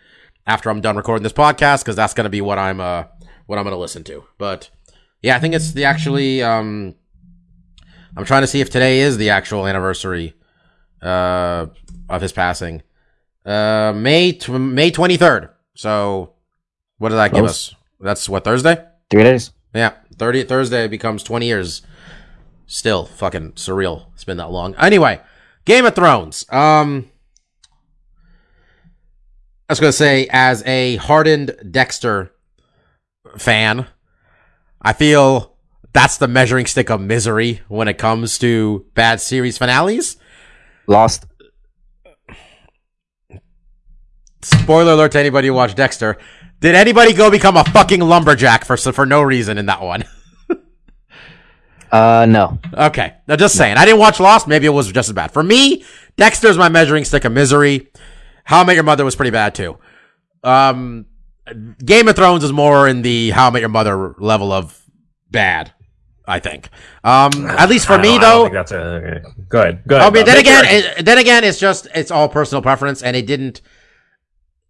[0.47, 3.03] after I'm done recording this podcast because that's gonna be what I'm uh
[3.45, 4.25] what I'm gonna listen to.
[4.37, 4.69] But
[5.21, 6.95] yeah, I think it's the actually um.
[8.17, 10.33] I'm trying to see if today is the actual anniversary
[11.01, 11.67] uh
[12.09, 12.81] of his passing.
[13.45, 15.49] Uh, May tw- May 23rd.
[15.75, 16.33] So
[16.97, 17.73] what does that give us?
[17.99, 18.83] That's what Thursday.
[19.09, 19.51] Three days.
[19.73, 21.81] Yeah, 30th Thursday becomes 20 years.
[22.65, 24.07] Still fucking surreal.
[24.13, 24.75] It's been that long.
[24.75, 25.21] Anyway,
[25.65, 26.45] Game of Thrones.
[26.51, 27.09] Um,
[29.67, 32.31] I was gonna say, as a hardened Dexter
[33.37, 33.87] fan,
[34.81, 35.48] I feel
[35.93, 40.17] that's the measuring stick of misery when it comes to bad series finales.
[40.87, 41.25] Lost.
[44.41, 46.17] Spoiler alert to anybody who watched Dexter.
[46.59, 50.03] Did anybody go become a fucking lumberjack for for no reason in that one?
[51.91, 52.59] Uh, no.
[52.71, 53.77] Okay, now just saying.
[53.77, 54.47] I didn't watch Lost.
[54.47, 55.31] Maybe it was just as bad.
[55.31, 55.83] For me,
[56.17, 57.89] Dexter's my measuring stick of misery.
[58.43, 59.77] How I Met Your Mother was pretty bad too.
[60.43, 61.07] Um,
[61.83, 64.79] Game of Thrones is more in the How I Met Your Mother level of
[65.31, 65.73] bad.
[66.29, 66.69] I think.
[67.03, 68.43] Um, at least for I me I though.
[68.43, 69.21] think that's a, okay.
[69.49, 69.83] Go ahead.
[69.87, 70.07] Go ahead.
[70.07, 73.25] I mean, then again, it, then again, it's just it's all personal preference, and it
[73.25, 73.61] didn't.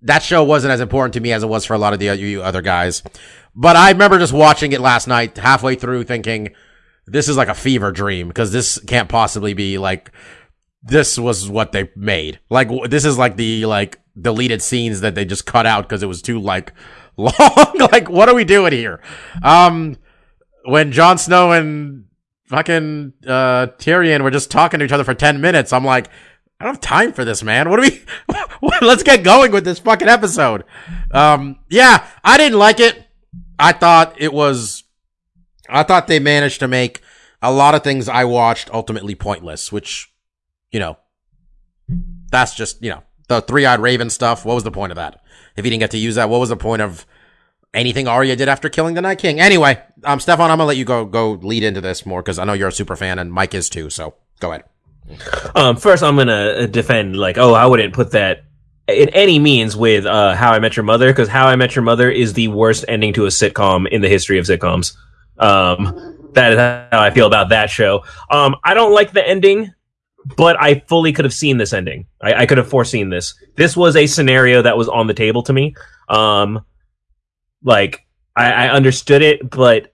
[0.01, 2.09] That show wasn't as important to me as it was for a lot of the
[2.09, 3.03] other, you other guys.
[3.53, 6.53] But I remember just watching it last night, halfway through, thinking
[7.05, 10.11] this is like a fever dream because this can't possibly be like
[10.81, 12.39] this was what they made.
[12.49, 16.07] Like this is like the like deleted scenes that they just cut out because it
[16.07, 16.71] was too like
[17.17, 17.33] long.
[17.91, 19.01] like what are we doing here?
[19.43, 19.97] Um,
[20.69, 22.05] when Jon Snow and
[22.45, 25.71] fucking uh Tyrion were just talking to each other for 10 minutes.
[25.71, 26.07] I'm like,
[26.59, 27.69] I don't have time for this, man.
[27.69, 28.03] What are we
[28.81, 30.63] Let's get going with this fucking episode.
[31.11, 33.05] Um yeah, I didn't like it.
[33.57, 34.83] I thought it was
[35.67, 37.01] I thought they managed to make
[37.41, 40.11] a lot of things I watched ultimately pointless, which
[40.71, 40.97] you know,
[42.31, 44.45] that's just, you know, the three-eyed raven stuff.
[44.45, 45.21] What was the point of that?
[45.55, 47.05] If he didn't get to use that, what was the point of
[47.73, 49.39] anything Arya did after killing the Night King.
[49.39, 52.45] Anyway, um, Stefan, I'm gonna let you go go lead into this more because I
[52.45, 53.89] know you're a super fan and Mike is too.
[53.89, 54.63] So go ahead.
[55.55, 58.43] Um, first, I'm gonna uh, defend like, oh, I wouldn't put that
[58.87, 61.83] in any means with uh, How I Met Your Mother because How I Met Your
[61.83, 64.95] Mother is the worst ending to a sitcom in the history of sitcoms.
[65.37, 68.03] Um, that is how I feel about that show.
[68.29, 69.73] Um, I don't like the ending,
[70.37, 72.07] but I fully could have seen this ending.
[72.21, 73.35] I, I could have foreseen this.
[73.55, 75.75] This was a scenario that was on the table to me.
[76.07, 76.65] Um,
[77.63, 79.93] like I, I understood it, but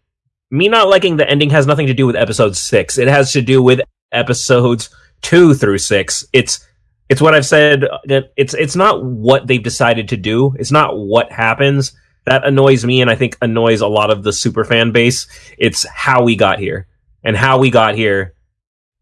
[0.52, 2.98] me not liking the ending has nothing to do with episode six.
[2.98, 4.90] It has to do with episodes
[5.22, 6.26] two through six.
[6.34, 6.66] It's
[7.10, 7.86] it's what I've said.
[8.06, 10.56] That it's it's not what they've decided to do.
[10.58, 11.94] It's not what happens
[12.26, 15.28] that annoys me, and I think annoys a lot of the super fan base.
[15.58, 16.88] It's how we got here,
[17.24, 18.34] and how we got here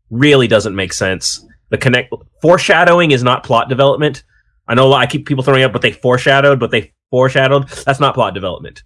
[0.09, 1.45] really doesn't make sense.
[1.69, 4.23] The connect foreshadowing is not plot development.
[4.67, 7.67] I know I keep people throwing up, but they foreshadowed, but they foreshadowed.
[7.85, 8.81] That's not plot development.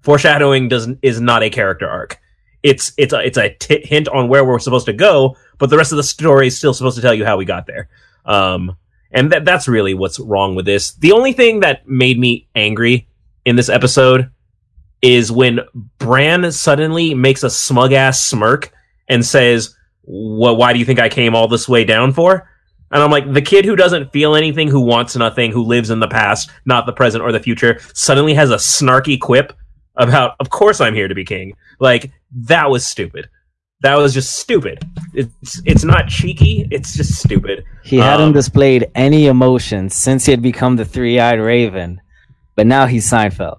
[0.00, 2.18] Foreshadowing doesn't is not a character arc.
[2.62, 5.76] It's it's a, it's a t- hint on where we're supposed to go, but the
[5.76, 7.90] rest of the story is still supposed to tell you how we got there.
[8.24, 8.78] Um,
[9.10, 10.94] and that that's really what's wrong with this.
[10.94, 13.08] The only thing that made me angry
[13.44, 14.30] in this episode
[15.02, 15.60] is when
[15.98, 18.72] Bran suddenly makes a smug ass smirk
[19.06, 22.48] and says, "Well, why do you think I came all this way down for?"
[22.92, 25.98] And I'm like, the kid who doesn't feel anything, who wants nothing, who lives in
[26.00, 29.52] the past, not the present or the future, suddenly has a snarky quip
[29.96, 33.28] about, "Of course I'm here to be king." Like that was stupid.
[33.80, 34.78] That was just stupid.
[35.14, 36.66] It's it's not cheeky.
[36.70, 37.64] It's just stupid.
[37.82, 42.00] He hadn't Um, displayed any emotion since he had become the three-eyed raven,
[42.54, 43.58] but now he's Seinfeld.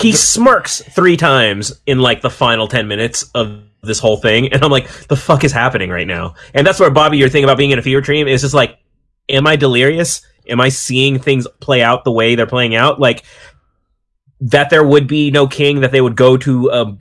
[0.00, 4.62] he smirks three times in like the final 10 minutes of this whole thing and
[4.62, 6.34] i'm like the fuck is happening right now?
[6.54, 8.78] And that's where bobby your thing about being in a fever dream is just like
[9.28, 10.22] am i delirious?
[10.48, 13.00] Am i seeing things play out the way they're playing out?
[13.00, 13.24] Like
[14.40, 16.98] that there would be no king that they would go to a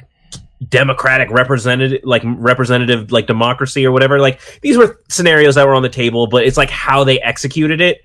[0.68, 4.20] democratic representative like representative like democracy or whatever.
[4.20, 7.82] Like these were scenarios that were on the table but it's like how they executed
[7.82, 8.02] it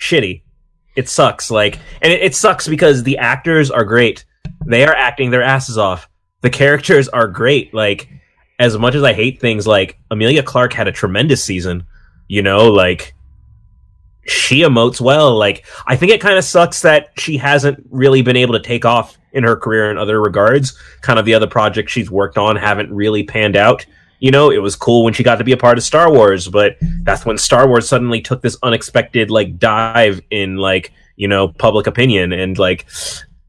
[0.00, 0.42] shitty.
[0.96, 4.24] It sucks like and it, it sucks because the actors are great.
[4.66, 6.08] They are acting their asses off
[6.40, 7.72] the characters are great.
[7.74, 8.08] Like
[8.58, 11.82] as much as i hate things like emilia clarke had a tremendous season
[12.28, 13.14] you know like
[14.26, 15.36] she emotes well.
[15.36, 18.84] Like i think it kind of sucks that she hasn't really been able to take
[18.84, 20.78] off in her career in other regards.
[21.00, 23.84] Kind of the other projects she's worked on haven't really panned out.
[24.18, 26.46] You know, it was cool when she got to be a part of Star Wars,
[26.46, 31.48] but that's when Star Wars suddenly took this unexpected like dive in like you know
[31.48, 32.32] public opinion.
[32.32, 32.86] And like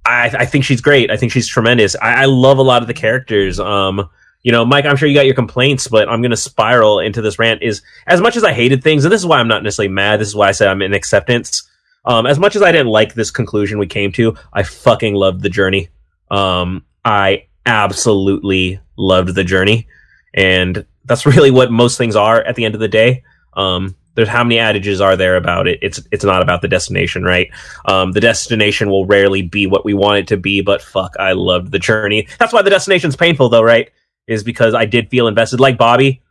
[0.05, 1.11] I, I think she's great.
[1.11, 1.95] I think she's tremendous.
[2.01, 3.59] I, I love a lot of the characters.
[3.59, 4.09] Um,
[4.43, 7.37] you know, Mike, I'm sure you got your complaints, but I'm gonna spiral into this
[7.37, 7.61] rant.
[7.61, 10.19] Is as much as I hated things, and this is why I'm not necessarily mad.
[10.19, 11.69] This is why I said I'm in acceptance.
[12.05, 15.41] Um, as much as I didn't like this conclusion we came to, I fucking loved
[15.41, 15.89] the journey.
[16.31, 19.87] Um, I absolutely loved the journey
[20.33, 23.23] and that's really what most things are at the end of the day.
[23.53, 25.79] Um, there's how many adages are there about it?
[25.81, 27.49] It's it's not about the destination, right?
[27.85, 31.31] Um, the destination will rarely be what we want it to be, but fuck, I
[31.31, 32.27] loved the journey.
[32.39, 33.89] That's why the destination's painful, though, right?
[34.27, 36.21] Is because I did feel invested, like Bobby.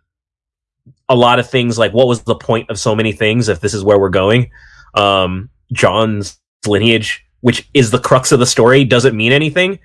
[1.08, 3.74] A lot of things, like what was the point of so many things if this
[3.74, 4.50] is where we're going?
[4.94, 9.80] Um, Jon's lineage, which is the crux of the story, doesn't mean anything.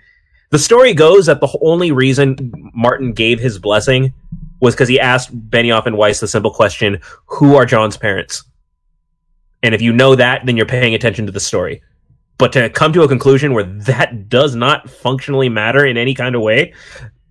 [0.52, 4.14] The story goes that the only reason Martin gave his blessing
[4.60, 8.44] was because he asked Benioff and Weiss the simple question, "Who are Jon's parents?"
[9.64, 11.82] And if you know that, then you're paying attention to the story.
[12.38, 16.36] But to come to a conclusion where that does not functionally matter in any kind
[16.36, 16.74] of way,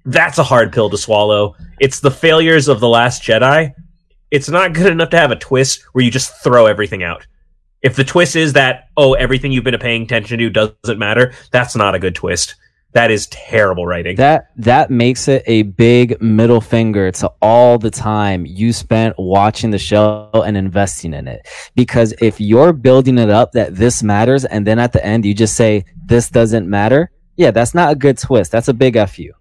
[0.05, 1.57] that's a hard pill to swallow.
[1.81, 3.73] It's the failures of the Last Jedi.
[4.31, 7.27] It's not good enough to have a twist where you just throw everything out.
[7.83, 11.77] If the twist is that oh everything you've been paying attention to doesn't matter, that's
[11.77, 12.57] not a good twist.
[12.94, 14.16] That is terrible writing.
[14.16, 19.70] That that makes it a big middle finger to all the time you spent watching
[19.70, 21.48] the show and investing in it.
[21.74, 25.35] Because if you're building it up that this matters and then at the end you
[25.35, 28.52] just say this doesn't matter, yeah, that's not a good twist.
[28.52, 29.35] That's a big F you.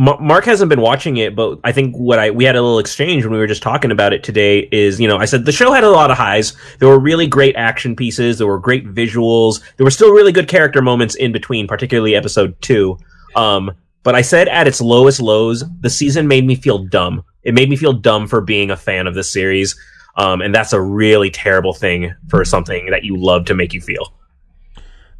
[0.00, 2.78] Ma- Mark hasn't been watching it, but I think what I we had a little
[2.78, 5.52] exchange when we were just talking about it today is, you know, I said the
[5.52, 6.56] show had a lot of highs.
[6.78, 10.48] There were really great action pieces, there were great visuals, there were still really good
[10.48, 12.96] character moments in between, particularly episode 2.
[13.36, 17.22] Um, but I said at its lowest lows, the season made me feel dumb.
[17.42, 19.78] It made me feel dumb for being a fan of this series.
[20.16, 23.82] Um, and that's a really terrible thing for something that you love to make you
[23.82, 24.14] feel.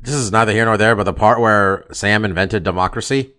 [0.01, 3.35] This is neither here nor there, but the part where Sam invented democracy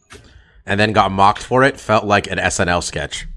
[0.65, 3.27] and then got mocked for it felt like an SNL sketch.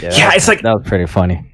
[0.00, 1.50] Yeah, it's like That was pretty funny.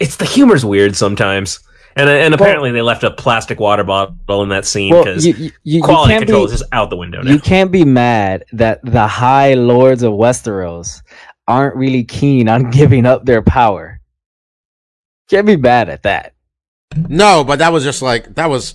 [0.00, 1.60] it's the humor's weird sometimes.
[1.98, 5.50] And and apparently they left a plastic water bottle in that scene because you, you,
[5.64, 7.30] you quality can't control be, is just out the window now.
[7.30, 11.00] you can't be mad that the high lords of Westeros
[11.48, 13.98] aren't really keen on giving up their power.
[15.30, 16.34] Can't be mad at that.
[17.08, 18.74] No, but that was just like that was.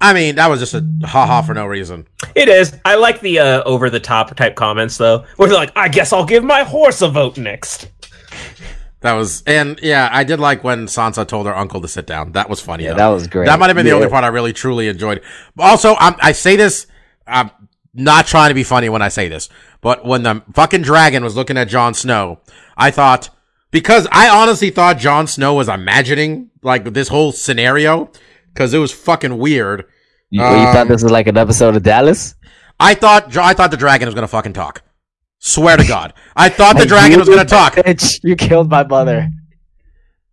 [0.00, 2.06] I mean, that was just a haha for no reason.
[2.34, 2.78] It is.
[2.84, 6.12] I like the uh, over the top type comments though, where they're like, "I guess
[6.12, 7.90] I'll give my horse a vote next."
[9.00, 12.32] That was, and yeah, I did like when Sansa told her uncle to sit down.
[12.32, 12.84] That was funny.
[12.84, 12.96] Yeah, though.
[12.96, 13.46] that was great.
[13.46, 15.22] That might have been the only part I really truly enjoyed.
[15.58, 16.86] Also, I'm, I say this,
[17.26, 17.50] I'm
[17.94, 19.48] not trying to be funny when I say this,
[19.80, 22.40] but when the fucking dragon was looking at Jon Snow,
[22.76, 23.30] I thought
[23.70, 28.10] because I honestly thought Jon Snow was imagining like this whole scenario
[28.52, 29.84] because it was fucking weird.
[30.30, 32.34] You, you thought Um, this was like an episode of Dallas?
[32.80, 34.82] I thought I thought the dragon was gonna fucking talk.
[35.38, 37.74] Swear to God, I thought the dragon was gonna talk.
[37.76, 39.30] Bitch, you killed my mother.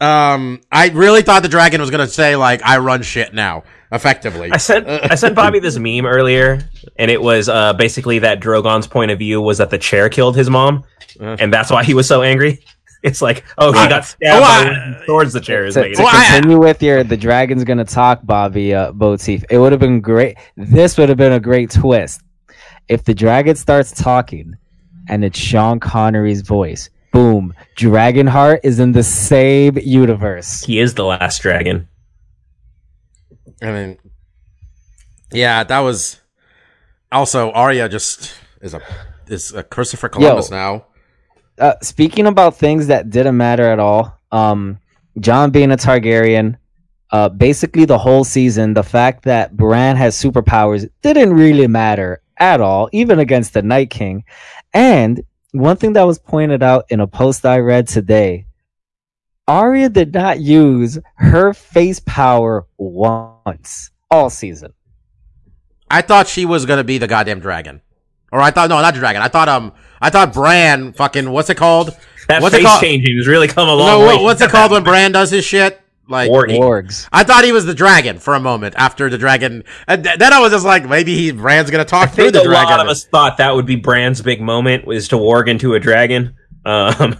[0.01, 4.49] Um, I really thought the dragon was gonna say like, "I run shit now." effectively.
[4.51, 6.67] I sent I sent Bobby this meme earlier,
[6.97, 10.35] and it was uh, basically that Drogon's point of view was that the chair killed
[10.35, 10.83] his mom,
[11.21, 11.37] Uh.
[11.39, 12.63] and that's why he was so angry.
[13.03, 15.65] It's like, oh, she got stabbed Oh, by I- one of the swords the chair
[15.65, 19.71] is to, to continue with your the dragon's gonna talk, Bobby uh, Boateef, it would
[19.73, 20.37] have been great.
[20.55, 22.21] This would have been a great twist
[22.87, 24.55] if the dragon starts talking,
[25.09, 26.89] and it's Sean Connery's voice.
[27.11, 27.53] Boom!
[27.77, 30.63] Dragonheart is in the same universe.
[30.63, 31.87] He is the last dragon.
[33.61, 33.99] I mean,
[35.31, 36.19] yeah, that was
[37.11, 37.89] also Arya.
[37.89, 38.81] Just is a
[39.27, 40.85] is a Christopher Columbus now.
[41.59, 44.79] Uh, speaking about things that didn't matter at all, um,
[45.19, 46.57] Jon being a Targaryen,
[47.11, 52.59] uh, basically the whole season, the fact that Bran has superpowers didn't really matter at
[52.59, 54.23] all, even against the Night King.
[54.73, 58.47] And one thing that was pointed out in a post I read today,
[59.47, 64.73] Arya did not use her face power once all season.
[65.91, 67.81] I thought she was gonna be the goddamn dragon,
[68.33, 69.21] or I thought no, not the dragon.
[69.21, 69.71] I thought um,
[70.01, 71.95] I thought Bran fucking what's it called?
[72.27, 72.81] That What's it face called?
[72.81, 74.05] changing has really come a long No, way.
[74.15, 75.79] what, what's it called when Bran does his shit?
[76.07, 76.59] Like Warging.
[76.59, 77.07] Wargs.
[77.13, 80.33] I thought he was the dragon for a moment after the dragon, and th- then
[80.33, 82.71] I was just like, maybe he Bran's gonna talk I through think the a dragon.
[82.71, 85.79] lot of us thought that would be Bran's big moment was to warg into a
[85.79, 86.35] dragon.
[86.65, 87.17] Um,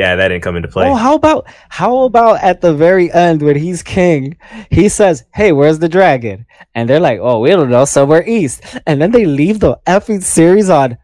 [0.00, 0.86] yeah, that didn't come into play.
[0.88, 4.36] Oh, how about how about at the very end when he's king,
[4.70, 8.56] he says, "Hey, where's the dragon?" And they're like, "Oh, we don't know, somewhere east."
[8.86, 10.96] And then they leave the effing series on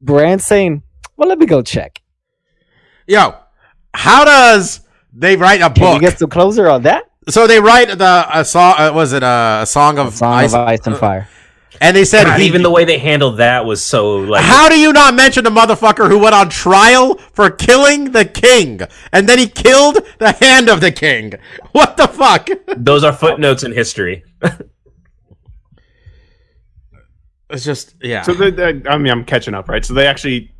[0.00, 0.82] Bran saying,
[1.16, 2.00] "Well, let me go check."
[3.06, 3.34] Yo,
[3.94, 4.80] how does
[5.12, 6.00] they write a Can you book?
[6.00, 7.04] get some closer on that?
[7.28, 8.74] so they write the a song.
[8.78, 10.54] Uh, was it a, a song of Song ice?
[10.54, 11.28] of Ice and Fire.
[11.82, 14.68] And they said God, he, even the way they handled that was so like How
[14.68, 18.80] do you not mention the motherfucker who went on trial for killing the king,
[19.12, 21.34] and then he killed the hand of the king?
[21.72, 22.48] What the fuck?
[22.76, 24.24] those are footnotes in history.
[27.50, 28.22] It's just yeah.
[28.22, 29.84] So they, they, I mean, I'm catching up, right?
[29.84, 30.51] So they actually,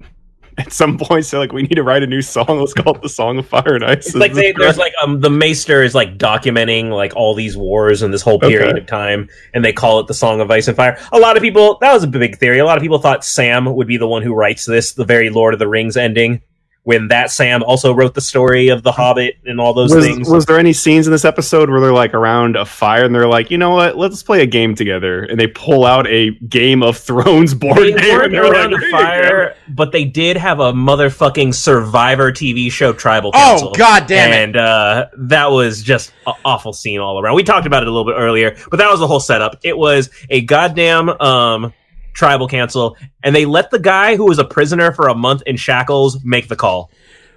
[0.59, 2.47] at some point, say like, we need to write a new song.
[2.49, 4.07] Let's call it the Song of Fire and Ice.
[4.07, 8.03] It's like they, there's like um the Maester is like documenting like all these wars
[8.03, 8.81] and this whole period Okay.
[8.81, 10.99] of time, and they call it the Song of Ice and Fire.
[11.13, 12.59] A lot of people that was a big theory.
[12.59, 15.31] A lot of people thought Sam would be the one who writes this, the very
[15.31, 16.43] Lord of the Rings ending,
[16.85, 20.29] when that Sam also wrote the story of the Hobbit and all those was, things.
[20.29, 23.29] was there any scenes in this episode where they're like around a fire and they're
[23.29, 23.97] like, you know what?
[23.97, 27.93] Let's play a game together, and they pull out a Game of Thrones board they
[27.93, 28.09] game.
[28.17, 31.55] weren't and they're around like, the "Here you fire, but they did have a motherfucking
[31.55, 33.73] Survivor TV show, Tribal Oh, Council.
[33.75, 34.37] God damn it.
[34.43, 37.37] And uh, that was just an awful scene all around.
[37.37, 39.59] We talked about it a little bit earlier, but that was the whole setup.
[39.63, 41.73] It was a goddamn um,
[42.13, 45.57] Tribal Council, and they let the guy who was a prisoner for a month in
[45.57, 46.91] shackles make the call.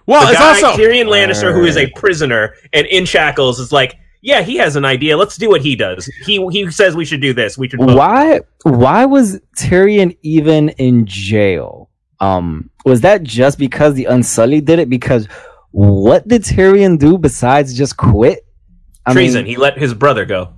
[0.05, 3.71] well, The it's guy, also Tyrion Lannister, who is a prisoner and in shackles, is
[3.71, 5.17] like, yeah, he has an idea.
[5.17, 6.09] Let's do what he does.
[6.25, 7.57] He he says we should do this.
[7.57, 7.95] We should vote.
[7.95, 8.41] Why?
[8.63, 11.89] Why was Tyrion even in jail?
[12.19, 14.89] Um, was that just because the Unsullied did it?
[14.89, 15.27] Because
[15.71, 18.45] what did Tyrion do besides just quit?
[19.05, 19.45] I mean, treason.
[19.45, 20.53] he let his brother go.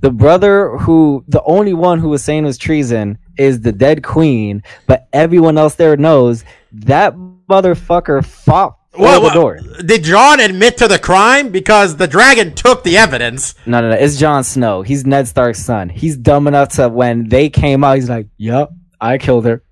[0.00, 4.62] The brother who the only one who was saying was treason is the dead queen,
[4.86, 7.14] but everyone else there knows that
[7.48, 9.60] motherfucker fought Well, the well, door.
[9.84, 13.54] did Jon admit to the crime because the dragon took the evidence?
[13.66, 13.96] No, no, no.
[13.96, 14.82] It's Jon Snow.
[14.82, 15.88] He's Ned Stark's son.
[15.90, 19.62] He's dumb enough to when they came out, he's like, "Yup, I killed her."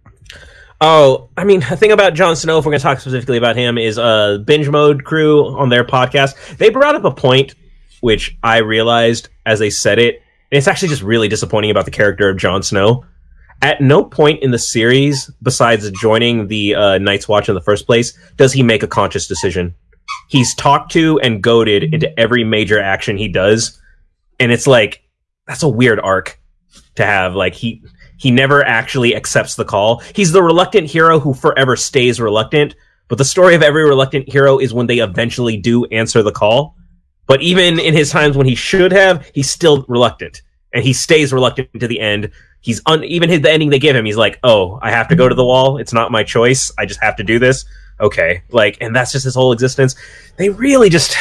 [0.80, 3.56] Oh, I mean, the thing about Jon Snow, if we're going to talk specifically about
[3.56, 6.56] him, is uh, Binge Mode crew on their podcast.
[6.56, 7.56] They brought up a point
[8.00, 10.22] which I realized as they said it.
[10.50, 13.04] And it's actually just really disappointing about the character of Jon Snow.
[13.60, 17.86] At no point in the series, besides joining the uh, Night's Watch in the first
[17.86, 19.74] place, does he make a conscious decision.
[20.28, 23.80] He's talked to and goaded into every major action he does,
[24.38, 25.02] and it's like
[25.46, 26.40] that's a weird arc
[26.96, 27.34] to have.
[27.34, 27.82] Like he
[28.18, 30.02] he never actually accepts the call.
[30.14, 32.74] He's the reluctant hero who forever stays reluctant.
[33.08, 36.76] But the story of every reluctant hero is when they eventually do answer the call.
[37.28, 41.32] But even in his times when he should have, he's still reluctant, and he stays
[41.32, 42.30] reluctant to the end.
[42.60, 44.04] He's un- even his, the ending they give him.
[44.04, 45.76] He's like, "Oh, I have to go to the wall.
[45.78, 46.72] It's not my choice.
[46.78, 47.64] I just have to do this."
[48.00, 49.94] Okay, like, and that's just his whole existence.
[50.36, 51.16] They really just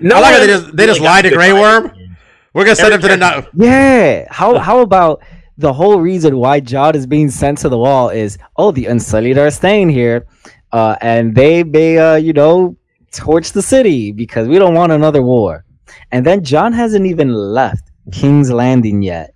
[0.00, 1.60] no I like they just they just really got lied to Grey writing.
[1.60, 2.16] Worm.
[2.52, 3.24] We're gonna send him to the.
[3.24, 4.26] Every No- Yeah.
[4.30, 5.22] How how about
[5.58, 9.38] the whole reason why Jon is being sent to the wall is oh the Unsullied
[9.38, 10.26] are staying here,
[10.72, 12.76] uh, and they may uh you know
[13.12, 15.64] torch the city because we don't want another war,
[16.10, 19.34] and then Jon hasn't even left King's Landing yet,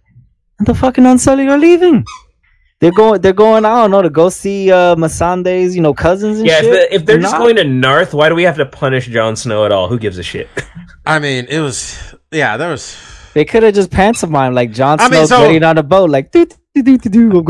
[0.59, 2.05] and the fucking Unsullied are leaving.
[2.79, 3.22] They're going.
[3.22, 3.64] They're going.
[3.64, 6.95] I don't know to go see uh Missandei's, you know, cousins and Yeah, if, the,
[6.95, 7.39] if they're just Nah.
[7.39, 9.89] going to Naath, why do we have to punish Jon Snow at all?
[9.89, 10.49] Who gives a shit?
[11.07, 11.99] I mean, it was
[12.31, 12.95] yeah, there was.
[13.33, 16.11] They could have just pantomimed like Jon I Snow mean, so- getting on a boat,
[16.11, 16.57] like do do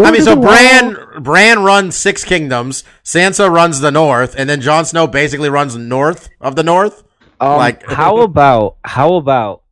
[0.07, 0.37] I mean, so.
[0.37, 2.85] Bran Bran runs six kingdoms.
[3.05, 7.03] Sansa runs the north, and then Jon Snow basically runs north of the north.
[7.41, 9.63] Um, like- how about how about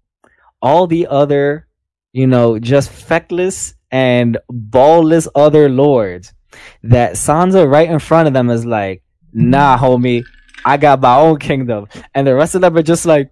[0.61, 1.67] all the other,
[2.13, 6.33] you know, just feckless and ballless other lords
[6.83, 9.03] that Sansa right in front of them is like,
[9.33, 10.25] nah, homie,
[10.65, 13.31] I got my own kingdom, and the rest of them are just like,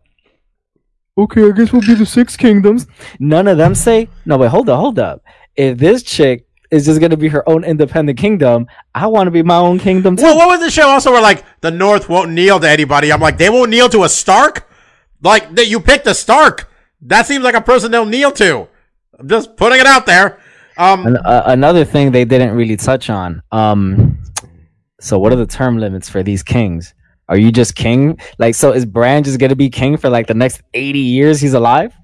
[1.16, 2.86] okay, I guess we'll be the six kingdoms.
[3.18, 5.22] None of them say, no, wait, hold up, hold up.
[5.56, 9.42] If this chick is just gonna be her own independent kingdom, I want to be
[9.42, 10.22] my own kingdom too.
[10.22, 13.12] Well, what was the show also where like the North won't kneel to anybody?
[13.12, 14.68] I'm like, they won't kneel to a Stark.
[15.22, 16.70] Like that, you picked a Stark.
[17.02, 18.68] That seems like a person they'll kneel to.
[19.18, 20.38] I'm just putting it out there.
[20.78, 23.42] Um, An- uh, another thing they didn't really touch on.
[23.52, 24.22] Um,
[25.00, 26.94] so what are the term limits for these kings?
[27.28, 28.18] Are you just king?
[28.38, 31.54] Like, so is Bran just gonna be king for like the next eighty years he's
[31.54, 31.94] alive?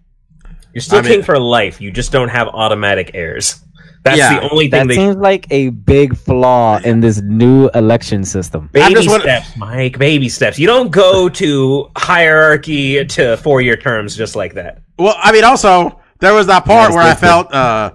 [0.78, 1.80] You're still I mean- king for life.
[1.80, 3.60] You just don't have automatic heirs.
[4.04, 4.94] That's Yeah, the only thing That they.
[4.94, 8.70] seems like a big flaw in this new election system.
[8.72, 9.98] Baby just wanna- steps, Mike.
[9.98, 10.56] Baby steps.
[10.56, 14.82] You don't go to hierarchy to four year terms just like that.
[15.00, 17.90] well, I mean, also there was that part Nice where I felt uh,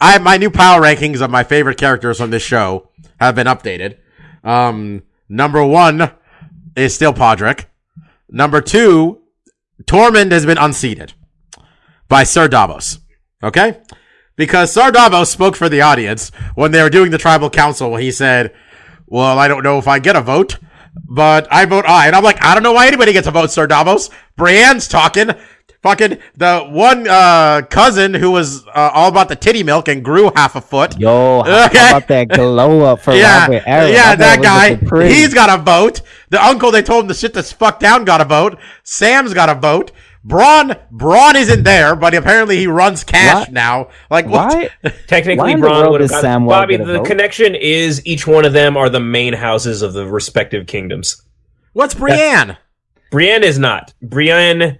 [0.00, 3.96] I my new power rankings of my favorite characters from this show have been updated.
[4.44, 6.12] Um, number one
[6.76, 7.64] is still Podrick.
[8.30, 9.18] Number two,
[9.84, 11.12] Tormund has been unseated
[12.10, 12.98] by Sir Davos.
[13.42, 13.80] Okay?
[14.36, 18.10] Because Sir Davos spoke for the audience when they were doing the tribal council he
[18.10, 18.52] said,
[19.06, 20.58] Well, I don't know if I get a vote,
[21.08, 22.06] but I vote I.
[22.08, 24.10] And I'm like, I don't know why anybody gets a vote, Sir Davos.
[24.38, 25.30] Brienne's talking.
[25.82, 30.30] Fucking the one uh, cousin who was uh, all about the titty milk and grew
[30.36, 30.98] half a foot.
[31.00, 31.78] Yo, how, Okay.
[31.78, 33.92] how about that glow up for yeah, Robert Arryn?
[33.94, 34.74] yeah, that guy.
[35.08, 36.02] He's got a vote.
[36.28, 38.58] The uncle they told him to sit this fuck down got a vote.
[38.84, 39.90] Sam's got a vote.
[40.26, 43.88] Bronn, Bronn isn't there, but apparently he runs cash Why- now.
[44.10, 44.52] Like what?
[44.54, 44.68] why?
[44.82, 46.42] Why Technically, in the Bronn world would have does gotten.
[46.42, 47.06] Samwell Bobby, the vote?
[47.06, 51.22] connection is each one of them are the main houses of the respective kingdoms.
[51.72, 52.58] What's Brienne?
[53.10, 53.94] Brienne is not.
[54.02, 54.78] Brienne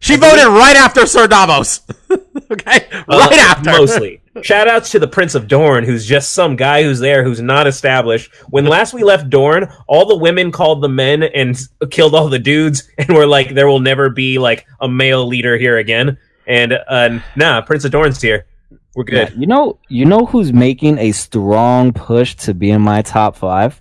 [0.00, 1.80] She voted right after Sir Davos.
[2.52, 3.70] okay, Uh, right after.
[3.70, 4.20] Mostly.
[4.42, 7.66] Shout outs to the Prince of Dorne, who's just some guy who's there who's not
[7.66, 8.32] established.
[8.50, 11.58] When last we left Dorne, all the women called the men and
[11.90, 15.58] killed all the dudes, and were like, there will never be like a male leader
[15.58, 16.18] here again.
[16.46, 18.46] And uh, nah, Prince of Dorne's here.
[18.94, 19.40] We're Yeah, good.
[19.40, 23.80] you know, you know who's making a strong push to be in my top five.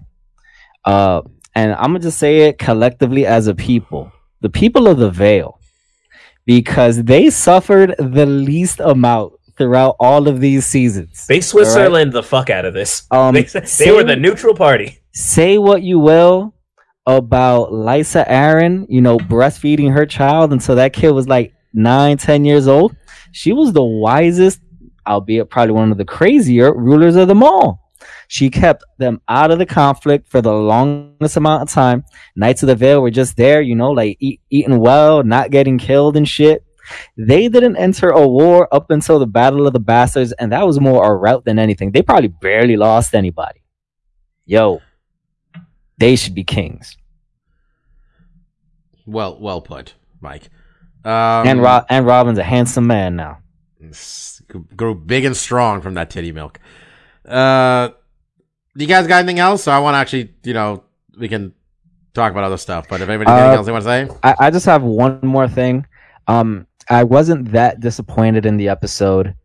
[0.86, 1.22] Uh,
[1.56, 4.12] and I'm gonna just say it collectively as a people,
[4.42, 5.57] the people of the Vale,
[6.48, 11.28] because they suffered the least amount throughout all of these seasons.
[11.28, 13.06] They Switzerland the fuck out of this.
[13.12, 15.00] Um, they, they were the neutral party.
[15.12, 16.56] Say what you will
[17.06, 22.46] about Lysa Arryn, you know, breastfeeding her child until that kid was like nine, ten
[22.46, 22.96] years old.
[23.34, 24.62] She was the wisest,
[25.06, 27.87] albeit probably one of the crazier rulers of them all.
[28.28, 32.04] She kept them out of the conflict for the longest amount of time.
[32.36, 35.78] Knights of the Vale were just there, you know, like eat, eating well, not getting
[35.78, 36.64] killed and shit.
[37.18, 40.80] They didn't enter a war up until the Battle of the Bastards, and that was
[40.80, 41.92] more a rout than anything.
[41.92, 43.62] They probably barely lost anybody.
[44.46, 44.82] Yo,
[45.98, 46.98] they should be kings.
[49.06, 50.50] Well, well put, Mike.
[51.04, 53.40] Um, and Ro- and Robin's a handsome man now.
[54.76, 56.60] grew big and strong from that titty milk.
[57.28, 57.90] Uh,
[58.76, 59.64] you guys got anything else?
[59.64, 60.84] So I want to actually, you know,
[61.18, 61.54] we can
[62.14, 62.88] talk about other stuff.
[62.90, 64.84] But if anybody got Uh, anything else they want to say, I, I just have
[64.84, 65.86] one more thing.
[66.28, 69.36] Um, I wasn't that disappointed in the episode,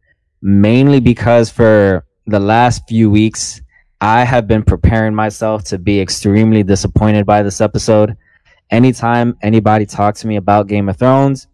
[0.40, 3.60] mainly because for the last few weeks,
[4.00, 8.16] I have been preparing myself to be extremely disappointed by this episode.
[8.70, 11.46] Anytime anybody talked to me about Game of Thrones,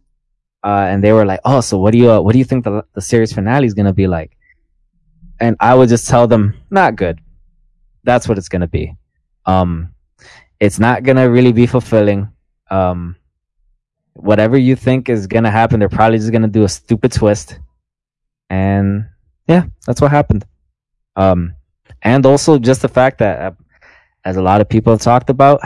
[0.65, 2.65] uh, and they were like, "Oh, so what do you uh, what do you think
[2.65, 4.38] the the series finale is gonna be like?"
[5.41, 7.21] And I would just tell them, "Not good.
[8.05, 8.97] That's what it's gonna be.
[9.47, 9.95] Um,
[10.61, 12.29] it's not gonna really be fulfilling.
[12.71, 13.17] Um,
[14.15, 17.59] whatever you think is gonna happen, they're probably just gonna do a stupid twist,
[18.51, 19.07] and
[19.47, 20.45] yeah, that's what happened.
[21.17, 21.55] Um,
[22.03, 23.51] and also just the fact that, uh,
[24.25, 25.61] as a lot of people have talked about,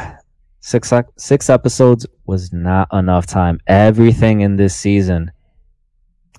[0.60, 3.58] six six episodes was not enough time.
[3.66, 5.30] Everything in this season,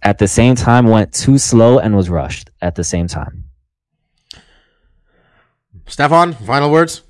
[0.03, 3.45] at the same time, went too slow and was rushed at the same time.
[5.87, 7.01] Stefan, final words.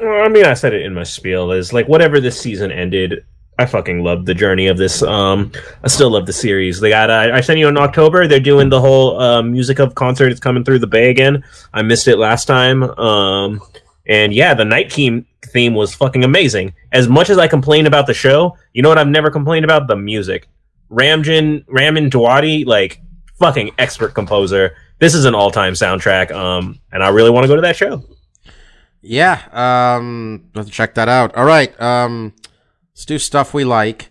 [0.00, 1.52] I mean, I said it in my spiel.
[1.52, 3.24] Is like whatever this season ended.
[3.58, 5.02] I fucking loved the journey of this.
[5.02, 5.52] Um,
[5.84, 6.80] I still love the series.
[6.80, 7.10] They got.
[7.10, 8.26] Uh, I sent you in October.
[8.26, 10.32] They're doing the whole uh, music of concert.
[10.32, 11.44] It's coming through the bay again.
[11.74, 12.82] I missed it last time.
[12.82, 13.60] Um,
[14.06, 16.74] And yeah, the Night King theme was fucking amazing.
[16.90, 19.86] As much as I complained about the show, you know what I've never complained about?
[19.86, 20.48] The music.
[20.90, 23.00] Ramjan Ramin Djawadi, like
[23.38, 24.76] fucking expert composer.
[24.98, 26.30] This is an all time soundtrack.
[26.30, 28.04] Um, and I really want to go to that show.
[29.02, 31.34] Yeah, um, let's check that out.
[31.34, 32.34] All right, um,
[32.92, 34.10] let's do stuff we like.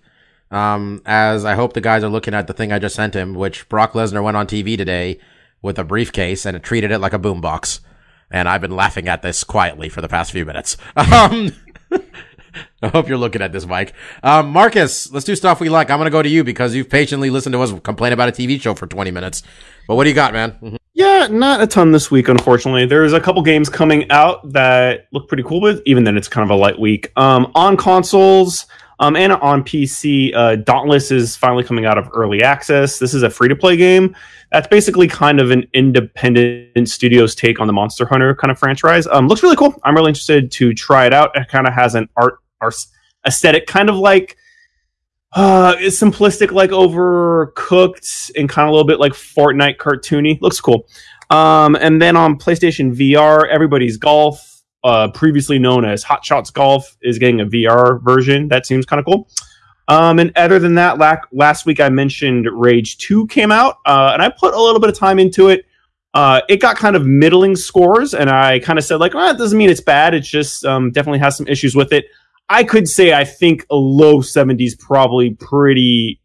[0.52, 3.36] Um, as I hope the guys are looking at the thing I just sent him,
[3.36, 5.20] which Brock Lesnar went on TV today
[5.62, 7.82] with a briefcase and it treated it like a boombox.
[8.32, 10.78] And I've been laughing at this quietly for the past few minutes.
[10.98, 11.52] Um,
[12.82, 13.93] I hope you're looking at this, Mike.
[14.24, 15.89] Um, Marcus, let's do stuff we like.
[15.89, 18.60] I'm gonna go to you because you've patiently listened to us complain about a TV
[18.62, 19.43] show for 20 minutes.
[19.88, 20.56] But what do you got, man?
[20.62, 20.78] Mhm.
[20.93, 22.86] Yeah, not a ton this week, unfortunately.
[22.86, 26.43] There's a couple games coming out that look pretty cool, but even then, it's kind
[26.43, 27.12] of a light week.
[27.16, 28.66] Um, on consoles
[29.00, 33.00] um, and on PC, uh, Dauntless is finally coming out of early access.
[33.00, 34.16] This is a free to play game.
[34.52, 39.08] That's basically kind of an independent studio's take on the Monster Hunter kind of franchise.
[39.08, 39.74] Um, looks really cool.
[39.84, 41.32] I'm really interested to try it out.
[41.36, 42.76] It kind of has an art, art
[43.26, 44.36] aesthetic, kind of like
[45.34, 50.41] uh, simplistic, like overcooked, and kind of a little bit like Fortnite cartoony.
[50.41, 50.88] Looks cool.
[51.30, 56.98] Um, and then on PlayStation VR, everybody's golf, uh, previously known as Hot Shots Golf,
[57.02, 58.48] is getting a VR version.
[58.48, 59.30] That seems kind of cool.
[59.88, 64.12] Um, and other than that, lac- last week I mentioned Rage 2 came out, uh,
[64.14, 65.66] and I put a little bit of time into it.
[66.14, 69.38] Uh, it got kind of middling scores, and I kind of said, like, oh, it
[69.38, 70.14] doesn't mean it's bad.
[70.14, 72.06] It just um, definitely has some issues with it.
[72.50, 76.20] I could say I think a low 70s probably pretty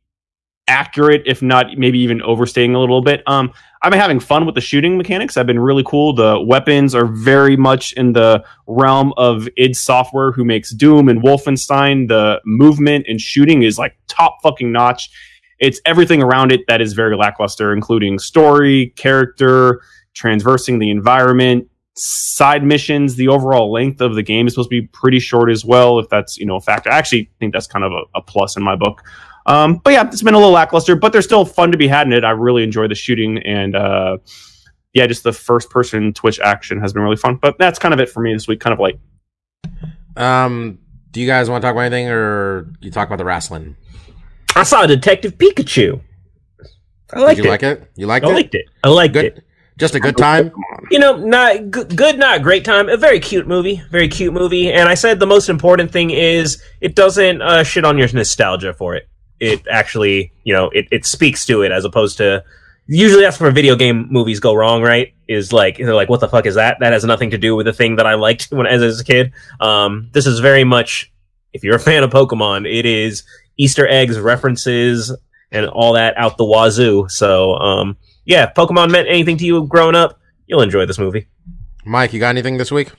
[0.66, 3.22] accurate, if not maybe even overstating a little bit.
[3.26, 3.52] Um,
[3.82, 5.36] I've been having fun with the shooting mechanics.
[5.36, 6.14] I've been really cool.
[6.14, 11.22] The weapons are very much in the realm of id Software, who makes Doom and
[11.22, 12.08] Wolfenstein.
[12.08, 15.10] The movement and shooting is like top fucking notch.
[15.58, 19.82] It's everything around it that is very lackluster, including story, character,
[20.14, 23.16] transversing the environment, side missions.
[23.16, 26.08] The overall length of the game is supposed to be pretty short as well, if
[26.08, 26.90] that's you know a factor.
[26.90, 29.02] I actually think that's kind of a, a plus in my book.
[29.46, 32.06] Um, but yeah, it's been a little lackluster, but they're still fun to be had
[32.06, 32.24] in it.
[32.24, 34.18] I really enjoy the shooting and uh,
[34.92, 37.36] yeah, just the first person Twitch action has been really fun.
[37.36, 38.60] But that's kind of it for me this week.
[38.60, 38.98] Kind of like
[40.16, 40.78] Um,
[41.10, 43.76] do you guys want to talk about anything or you talk about the wrestling?
[44.56, 46.00] I saw Detective Pikachu.
[47.12, 47.52] I liked Did you it.
[47.52, 47.90] like it?
[47.96, 48.32] You liked I it?
[48.32, 48.66] I liked it.
[48.84, 49.24] I liked Good.
[49.26, 49.44] it.
[49.76, 50.52] Just a good time?
[50.92, 52.88] You know, not good, good, not great time.
[52.88, 54.72] A very cute movie, very cute movie.
[54.72, 58.72] And I said the most important thing is it doesn't uh, shit on your nostalgia
[58.72, 59.08] for it.
[59.44, 62.44] It actually, you know, it, it speaks to it as opposed to
[62.86, 65.14] usually that's where video game movies go wrong, right?
[65.28, 66.78] Is like they're like, what the fuck is that?
[66.80, 69.04] That has nothing to do with the thing that I liked when as, as a
[69.04, 69.32] kid.
[69.60, 71.12] Um, this is very much,
[71.52, 73.22] if you're a fan of Pokemon, it is
[73.56, 75.16] Easter eggs, references,
[75.52, 77.08] and all that out the wazoo.
[77.08, 81.28] So, um, yeah, if Pokemon meant anything to you growing up, you'll enjoy this movie.
[81.84, 82.90] Mike, you got anything this week?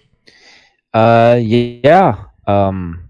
[0.94, 2.26] Uh, yeah.
[2.48, 3.10] Um,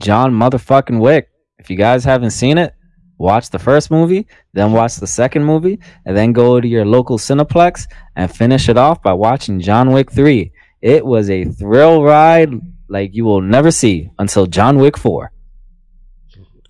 [0.00, 1.31] John motherfucking Wick.
[1.62, 2.74] If you guys haven't seen it,
[3.18, 7.18] watch the first movie, then watch the second movie, and then go to your local
[7.18, 7.86] Cineplex
[8.16, 10.50] and finish it off by watching John Wick 3.
[10.80, 12.50] It was a thrill ride
[12.88, 15.30] like you will never see until John Wick 4.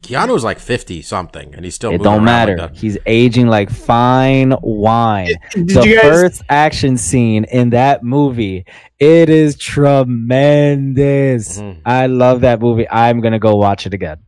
[0.03, 2.59] Keanu's like 50 something and he's still It don't matter.
[2.59, 2.77] like.
[2.77, 5.29] He's aging like fine wine.
[5.53, 6.01] Did the guys?
[6.03, 8.65] first action scene in that movie,
[8.99, 11.61] it is tremendous.
[11.61, 11.77] Mhm.
[11.87, 12.87] I love that movie.
[12.91, 14.19] I'm gonna go watch it again.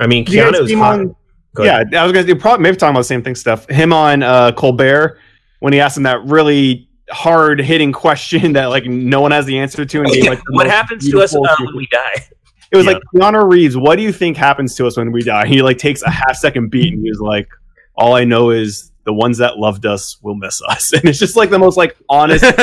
[0.00, 1.00] I mean, Did you Keanu's hot.
[1.00, 1.16] on-
[1.58, 1.82] yeah.
[1.96, 3.68] I was gonna you're probably maybe talking about the same thing stuff.
[3.68, 5.18] Him on uh, Colbert
[5.60, 9.58] when he asked him that really hard hitting question that like no one has the
[9.58, 9.98] answer to.
[10.00, 12.24] And gave, like, what happens to us uh, when we die?
[12.72, 12.92] It was Yeah.
[12.92, 13.76] like Keanu Reeves.
[13.76, 15.46] What do you think happens to us when we die?
[15.46, 17.48] He like takes a half second beat and he was like,
[17.96, 21.34] "All I know is the ones that loved us will miss us." And it's just
[21.36, 22.44] like the most like honest.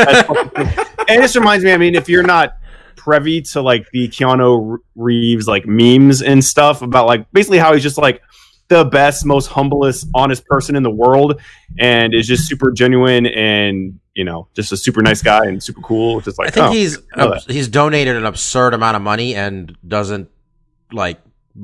[1.10, 1.74] and this reminds me.
[1.74, 2.56] I mean, if you're not
[2.98, 7.84] privy to like the Keanu Reeves like memes and stuff about like basically how he's
[7.84, 8.22] just like
[8.70, 11.40] the best, most humblest, honest person in the world,
[11.80, 15.82] and is just super genuine and you know just a super nice guy and super
[15.82, 16.20] cool.
[16.20, 19.78] Just like I think oh, he's I he's donated an absurd amount of money and
[19.88, 20.30] doesn't
[20.92, 21.20] like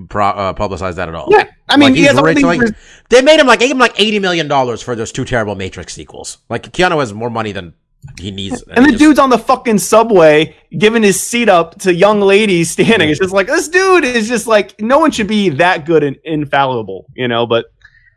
[0.07, 1.27] pro- uh, publicize that at all.
[1.29, 1.49] yeah.
[1.69, 2.75] I mean, Like, he he's rich, like-
[3.09, 5.93] They made him like gave him like eighty million dollars for those two terrible Matrix
[5.93, 6.37] sequels.
[6.49, 7.73] Like Keanu has more money than
[8.19, 8.61] he needs.
[8.63, 12.19] And he the just- dude's on the fucking subway giving his seat up to young
[12.21, 13.09] ladies standing.
[13.09, 16.17] It's just like this dude is just like no one should be that good and
[16.23, 17.45] infallible, you know.
[17.45, 17.65] But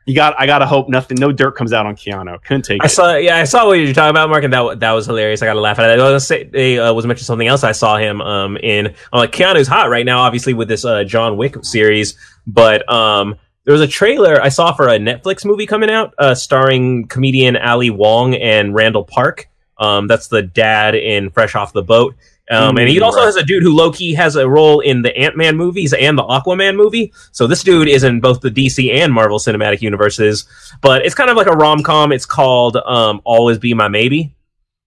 [0.07, 2.41] you got, I gotta hope nothing, no dirt comes out on Keanu.
[2.45, 2.91] Couldn't take I it.
[2.91, 5.43] saw, yeah, I saw what you're talking about, Mark, and that that was hilarious.
[5.43, 5.99] I got to laugh at it.
[5.99, 7.65] I was say, they uh, was mentioning something else.
[7.65, 8.87] I saw him um in.
[8.87, 12.17] I'm like, Keanu's hot right now, obviously with this uh, John Wick series,
[12.47, 13.37] but um.
[13.65, 17.57] There was a trailer I saw for a Netflix movie coming out, uh, starring comedian
[17.57, 19.49] Ali Wong and Randall Park.
[19.79, 22.15] Um, that's the dad in Fresh Off the Boat,
[22.51, 25.15] Um, and he also has a dude who low key has a role in the
[25.17, 27.13] Ant Man movies and the Aquaman movie.
[27.33, 30.47] So this dude is in both the DC and Marvel Cinematic Universes.
[30.81, 32.13] But it's kind of like a rom com.
[32.13, 34.33] It's called um, Always Be My Maybe.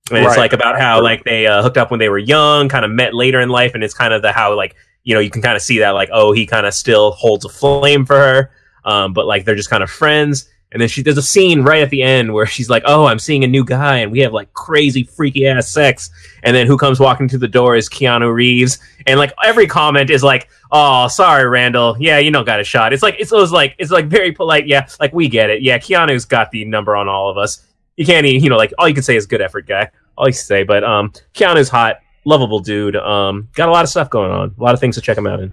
[0.10, 0.38] And it's Right.
[0.40, 3.14] like about how like they uh, hooked up when they were young, kind of met
[3.14, 5.56] later in life, and it's kind of the how like you know you can kind
[5.56, 8.52] of see that like oh he kind of still holds a flame for her,
[8.86, 10.50] um, but like they're just kind of friends.
[10.72, 13.18] And then she there's a scene right at the end where she's like, "Oh, I'm
[13.18, 16.12] seeing a new guy, and we have like crazy freaky ass sex."
[16.44, 20.12] And then who comes walking through the door is Keanu Reeves, and like every comment
[20.12, 21.98] is like, "Oh, sorry, Randall.
[22.00, 24.68] Yeah, you know, got a shot." It's like it's those like it's like very polite.
[24.68, 25.64] Yeah, like we get it.
[25.64, 27.66] Yeah, Keanu's got the number on all of us.
[27.98, 29.90] You can't even, you know, like all you can say is good effort, guy.
[30.18, 32.96] All you can say, but um, Keanu's hot, lovable dude.
[32.96, 35.26] Um, got a lot of stuff going on, a lot of things to check him
[35.26, 35.52] out in.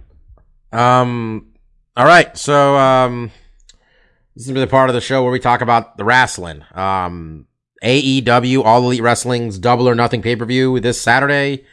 [0.71, 1.53] Um.
[1.95, 2.37] All right.
[2.37, 3.31] So um,
[4.37, 6.63] this is the part of the show where we talk about the wrestling.
[6.75, 7.47] Um,
[7.83, 11.65] AEW All Elite Wrestling's Double or Nothing pay per view this Saturday,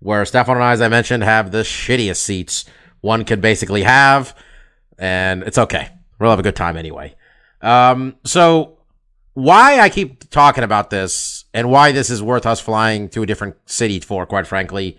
[0.00, 2.64] where Stefan and I, as I mentioned, have the shittiest seats
[3.00, 4.36] one could basically have,
[4.98, 5.90] and it's okay.
[6.18, 7.14] We'll have a good time anyway.
[7.62, 8.16] Um.
[8.24, 8.78] So
[9.34, 13.26] why I keep talking about this and why this is worth us flying to a
[13.26, 14.98] different city for, quite frankly,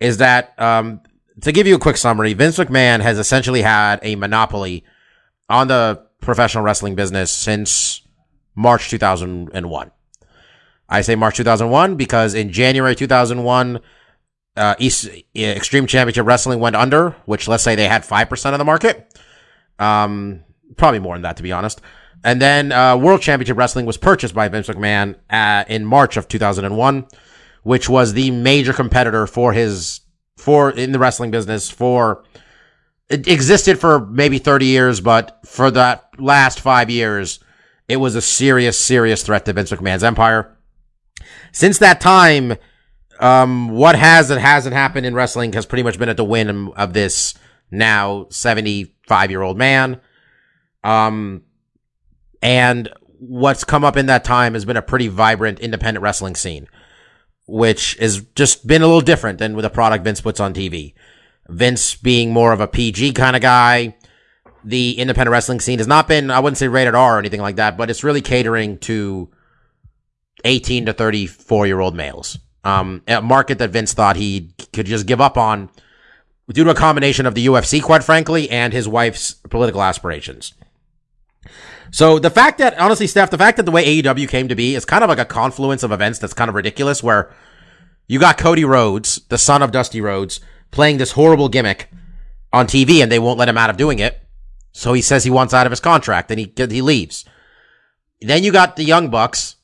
[0.00, 1.00] is that um,
[1.40, 4.84] to give you a quick summary, Vince McMahon has essentially had a monopoly
[5.48, 8.02] on the professional wrestling business since
[8.54, 9.90] March 2001.
[10.88, 13.80] I say March 2001 because in January 2001,
[14.56, 18.64] uh, East Extreme Championship Wrestling went under, which let's say they had 5% of the
[18.64, 19.18] market.
[19.78, 20.44] Um,
[20.76, 21.80] probably more than that, to be honest.
[22.24, 26.28] And then uh, World Championship Wrestling was purchased by Vince McMahon uh, in March of
[26.28, 27.06] 2001,
[27.62, 30.00] which was the major competitor for his
[30.36, 32.24] for in the wrestling business for
[33.08, 37.40] it existed for maybe 30 years, but for that last five years,
[37.88, 40.56] it was a serious, serious threat to Vince McMahon's empire.
[41.52, 42.56] Since that time,
[43.20, 46.68] um, what has and hasn't happened in wrestling has pretty much been at the whim
[46.72, 47.34] of this
[47.70, 50.00] now 75 year old man.
[50.84, 51.42] Um,
[52.42, 52.88] and
[53.18, 56.68] what's come up in that time has been a pretty vibrant independent wrestling scene,
[57.46, 60.94] which has just been a little different than with the product Vince puts on TV.
[61.48, 63.96] Vince being more of a PG kind of guy.
[64.64, 67.56] The independent wrestling scene has not been, I wouldn't say rated R or anything like
[67.56, 69.30] that, but it's really catering to
[70.44, 72.38] 18 to 34 year old males.
[72.64, 75.70] Um, a market that Vince thought he could just give up on
[76.52, 80.54] due to a combination of the UFC, quite frankly, and his wife's political aspirations.
[81.90, 84.74] So the fact that, honestly, Steph, the fact that the way AEW came to be
[84.74, 87.32] is kind of like a confluence of events that's kind of ridiculous where
[88.08, 90.40] you got Cody Rhodes, the son of Dusty Rhodes,
[90.70, 91.90] playing this horrible gimmick
[92.52, 94.20] on TV and they won't let him out of doing it.
[94.72, 97.24] So he says he wants out of his contract and he, he leaves.
[98.20, 99.56] Then you got the Young Bucks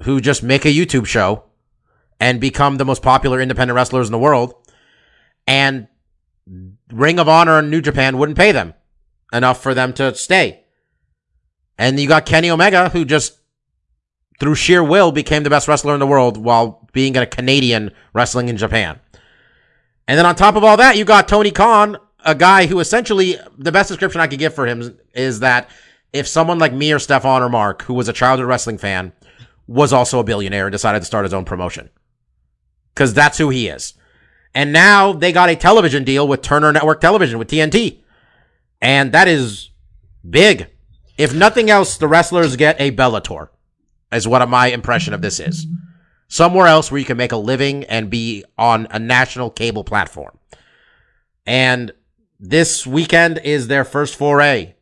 [0.00, 1.44] who just make a YouTube show
[2.20, 4.54] and become the most popular independent wrestlers in the world.
[5.46, 5.88] And
[6.92, 8.74] Ring of Honor and New Japan wouldn't pay them
[9.32, 10.64] enough for them to stay.
[11.78, 13.38] And you got Kenny Omega, who just
[14.40, 18.48] through sheer will became the best wrestler in the world while being a Canadian wrestling
[18.48, 19.00] in Japan.
[20.06, 23.36] And then on top of all that, you got Tony Khan, a guy who essentially
[23.56, 25.68] the best description I could give for him is that
[26.12, 29.12] if someone like me or Stefan or Mark, who was a childhood wrestling fan,
[29.66, 31.90] was also a billionaire and decided to start his own promotion.
[32.94, 33.94] Cause that's who he is.
[34.54, 38.02] And now they got a television deal with Turner Network Television with TNT.
[38.80, 39.70] And that is
[40.28, 40.68] big.
[41.18, 43.48] If nothing else, the wrestlers get a Bellator,
[44.12, 45.66] is what my impression of this is.
[46.28, 50.38] Somewhere else where you can make a living and be on a national cable platform.
[51.46, 51.92] And
[52.40, 54.74] this weekend is their first foray.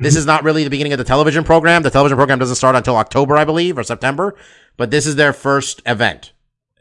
[0.00, 1.82] This is not really the beginning of the television program.
[1.82, 4.36] The television program doesn't start until October, I believe, or September.
[4.76, 6.32] But this is their first event.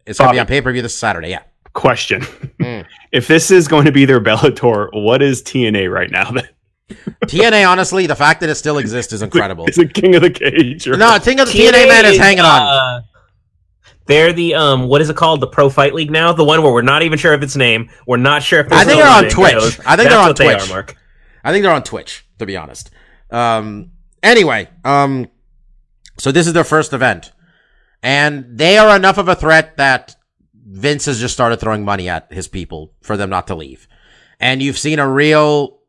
[0.05, 1.29] It's going to be on pay per view this Saturday.
[1.29, 1.43] Yeah.
[1.73, 2.21] Question:
[2.59, 2.85] Mm.
[3.11, 6.31] If this is going to be their Bellator, what is TNA right now?
[6.31, 6.47] Then
[7.25, 9.65] TNA, honestly, the fact that it still exists is incredible.
[9.67, 10.87] It's a King of the Cage?
[10.87, 12.61] Or No, King of the TNA man is hanging on.
[12.61, 13.01] uh,
[14.07, 15.41] they're the um, what is it called?
[15.41, 17.89] The Pro Fight League now, the one where we're not even sure of its name.
[18.05, 19.53] We're not sure if I think they're on Twitch.
[19.53, 19.79] Twitch.
[19.85, 20.69] I think they're on what they Twitch.
[20.69, 20.97] are, Mark.
[21.43, 22.89] I think they're on Twitch, to be honest.
[23.29, 23.91] Um,
[24.23, 25.27] anyway, um,
[26.17, 27.31] so this is their first event,
[28.01, 30.15] and they are enough of a threat that
[30.53, 33.87] Vince has just started throwing money at his people for them not to leave,
[34.39, 35.79] and you've seen a real,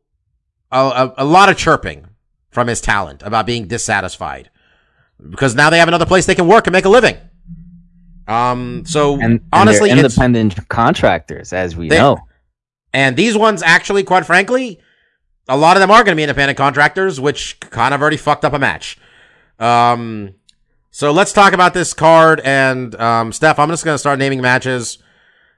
[0.71, 2.07] a, a, a lot of chirping
[2.49, 4.49] from his talent about being dissatisfied
[5.29, 7.17] because now they have another place they can work and make a living.
[8.29, 12.19] Um, so And, and honestly, it's- independent contractors, as we They- know.
[12.93, 14.79] And these ones, actually, quite frankly,
[15.47, 18.45] a lot of them are going to be independent contractors, which kind of already fucked
[18.45, 18.97] up a match.
[19.59, 20.33] Um,
[20.91, 22.39] so let's talk about this card.
[22.43, 24.97] And um, Steph, I'm just going to start naming matches,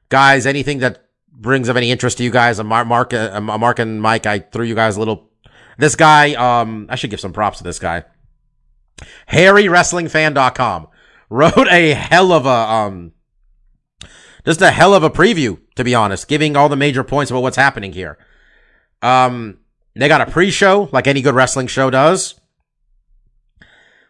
[0.09, 3.79] guys, anything that brings of any interest to you guys, A Mark, Mark, uh, Mark
[3.79, 5.29] and Mike, I threw you guys a little.
[5.77, 8.03] This guy, um, I should give some props to this guy.
[9.31, 10.87] HarryWrestlingFan.com
[11.31, 13.13] wrote a hell of a, um,
[14.45, 17.41] just a hell of a preview, to be honest, giving all the major points about
[17.41, 18.17] what's happening here.
[19.01, 19.59] Um,
[19.95, 22.35] they got a pre-show, like any good wrestling show does.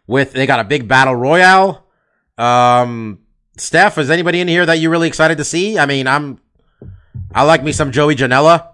[0.06, 1.86] With they got a big battle royale.
[2.36, 3.20] Um,
[3.56, 5.78] Steph, is anybody in here that you're really excited to see?
[5.78, 6.40] I mean, I'm,
[7.32, 8.68] I like me some Joey Janela.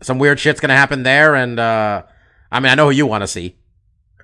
[0.00, 2.02] Some weird shit's gonna happen there, and uh,
[2.50, 3.56] I mean, I know who you want to see.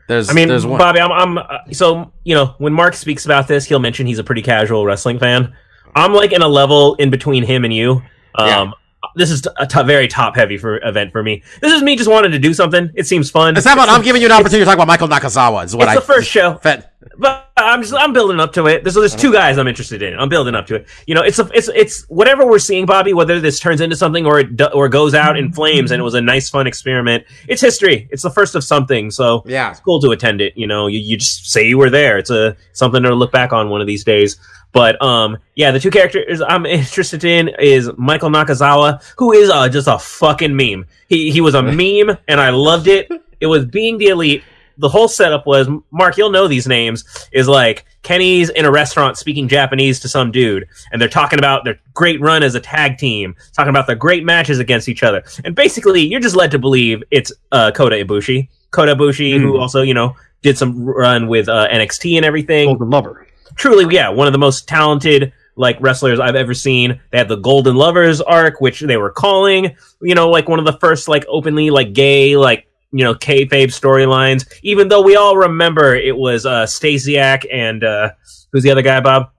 [0.08, 0.78] There's, I mean, there's one.
[0.78, 4.18] Bobby, I'm, I'm uh, so you know when Mark speaks about this, he'll mention he's
[4.18, 5.54] a pretty casual wrestling fan.
[5.94, 8.02] I'm like in a level in between him and you.
[8.34, 8.70] Um, Yeah.
[9.14, 11.42] This is a t- very top heavy for event for me.
[11.60, 12.90] This is me just wanting to do something.
[12.94, 13.56] It seems fun.
[13.56, 13.88] It's not about.
[13.88, 15.64] I'm giving you an opportunity to talk about Michael Nakazawa.
[15.64, 15.94] Is what It's I.
[15.96, 16.54] the first show.
[16.56, 16.87] Fed.
[17.16, 18.82] But I'm just I'm building up to it.
[18.82, 20.18] There's there's two guys I'm interested in.
[20.18, 20.88] I'm building up to it.
[21.06, 23.12] You know, it's a, it's it's whatever we're seeing, Bobby.
[23.14, 26.02] Whether this turns into something or it do, or goes out in flames, and it
[26.02, 27.24] was a nice, fun experiment.
[27.46, 28.08] It's history.
[28.10, 29.12] It's the first of something.
[29.12, 29.70] So Yeah.
[29.70, 30.54] it's cool to attend it.
[30.56, 32.18] You know, you, you just say you were there.
[32.18, 34.36] It's a something to look back on one of these days.
[34.72, 39.68] But um, yeah, the two characters I'm interested in is Michael Nakazawa, who is uh,
[39.68, 40.84] just a fucking meme.
[41.08, 43.08] He he was a meme, and I loved it.
[43.40, 44.42] It was being the elite.
[44.78, 46.16] The whole setup was Mark.
[46.16, 47.04] You'll know these names.
[47.32, 51.64] Is like Kenny's in a restaurant speaking Japanese to some dude, and they're talking about
[51.64, 55.22] their great run as a tag team, talking about their great matches against each other,
[55.44, 58.48] and basically you're just led to believe it's uh, Kota Ibushi.
[58.70, 62.90] Kota Ibushi, who also you know did some run with uh, NXT and everything Golden
[62.90, 63.26] Lover.
[63.56, 67.00] truly, yeah, one of the most talented like wrestlers I've ever seen.
[67.10, 70.64] They had the Golden Lovers arc, which they were calling, you know, like one of
[70.64, 74.46] the first like openly like gay like you know kayfabe storylines.
[74.62, 78.10] Even though we all remember it was uh Stasiak and uh
[78.52, 79.30] who's the other guy, Bob?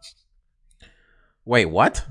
[1.46, 2.06] Wait, what?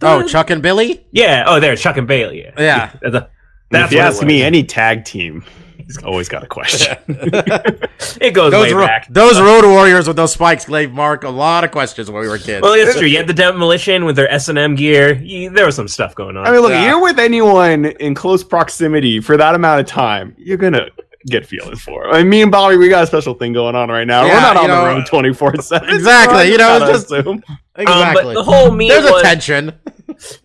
[0.00, 1.04] Oh, Chuck and Billy.
[1.10, 2.42] Yeah, oh, there, Chuck and Bailey.
[2.42, 2.92] Yeah, Yeah.
[3.02, 3.26] That's
[3.70, 5.44] that's if you ask me, any tag team
[5.88, 6.96] has always got a question.
[8.20, 9.06] It goes Those way ro- back.
[9.10, 12.38] those Road Warriors with those spikes gave Mark a lot of questions when we were
[12.38, 12.62] kids.
[12.62, 13.06] Well, it's true.
[13.06, 15.14] You had the demolition with their S and M gear.
[15.14, 16.46] You, there was some stuff going on.
[16.46, 16.86] I mean, look, Yeah.
[16.88, 20.86] you're with anyone in close proximity for that amount of time, you're gonna
[21.26, 22.06] get feelings for.
[22.08, 22.14] 'em.
[22.14, 24.24] I mean, me and Bobby, we got a special thing going on right now.
[24.24, 25.90] Yeah, We're not on know, the road 24 seven.
[25.90, 27.42] exactly, you know, it's just- assume.
[27.76, 28.20] exactly.
[28.20, 29.72] Um, but the whole meme There's was a tension.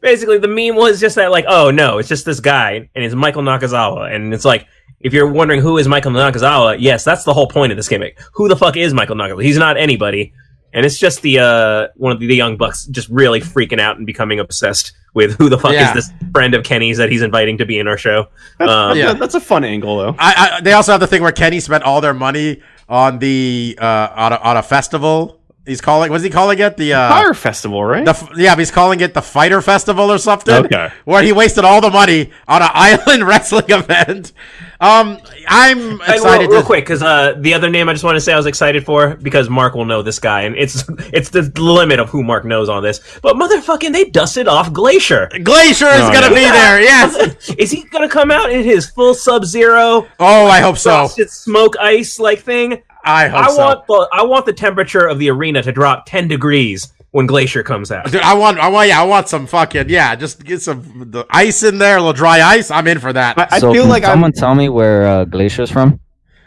[0.02, 3.16] Basically the meme was just that like oh no it's just this guy and it's
[3.16, 4.68] michael nakazawa and it's like
[5.00, 8.20] if you're wondering who is michael nakazawa yes that's the whole point of this gimmick
[8.34, 10.34] who the fuck is michael nakazawa he's not anybody
[10.74, 13.98] and it's just the uh one of the, the young bucks just really freaking out
[13.98, 15.90] and becoming obsessed with who the fuck Yeah.
[15.90, 18.98] is this friend of kenny's that he's inviting to be in our show That's, um,
[18.98, 19.14] Yeah.
[19.14, 20.16] that's a fun angle, though.
[20.18, 23.78] I, I, they also have the thing where Kenny spent all their money on the
[23.80, 25.40] uh on a, on a festival.
[25.66, 26.12] He's calling.
[26.12, 26.76] What's he calling it?
[26.76, 28.04] The uh, Fyre Festival, right?
[28.04, 30.66] the yeah, he's calling it the Fighter Festival or something.
[30.66, 30.92] Okay.
[31.06, 34.34] Where he wasted all the money on an island wrestling event.
[34.82, 36.42] Um, I'm And excited.
[36.42, 38.36] real, real to, quick, because uh, the other name I just want to say I
[38.36, 40.84] was excited for because Mark will know this guy, and it's
[41.14, 43.00] it's the limit of who Mark knows on this.
[43.22, 45.30] But motherfucking, they dusted off Glacier.
[45.44, 46.30] Glacier is Oh, gonna yeah.
[46.30, 46.82] be there.
[46.82, 47.50] Yes.
[47.58, 51.08] Is he gonna come out in his full Sub Zero Oh, I hope so.
[51.08, 52.84] smoke ice like thing?
[53.04, 53.58] I hope I so.
[53.66, 57.64] want the I want the temperature of the arena to drop ten degrees when Glacier
[57.64, 58.12] comes out.
[58.12, 61.26] Dude, I want, I want, yeah, I want some fucking, yeah, just get some the
[61.30, 62.72] ice in there, a little dry ice.
[62.72, 63.38] I'm in for that.
[63.38, 64.14] I, I so feel can like I'm.
[64.14, 66.00] someone tell me where uh, Glacier's from?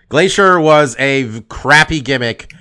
[0.09, 2.52] Glacier was a v- crappy gimmick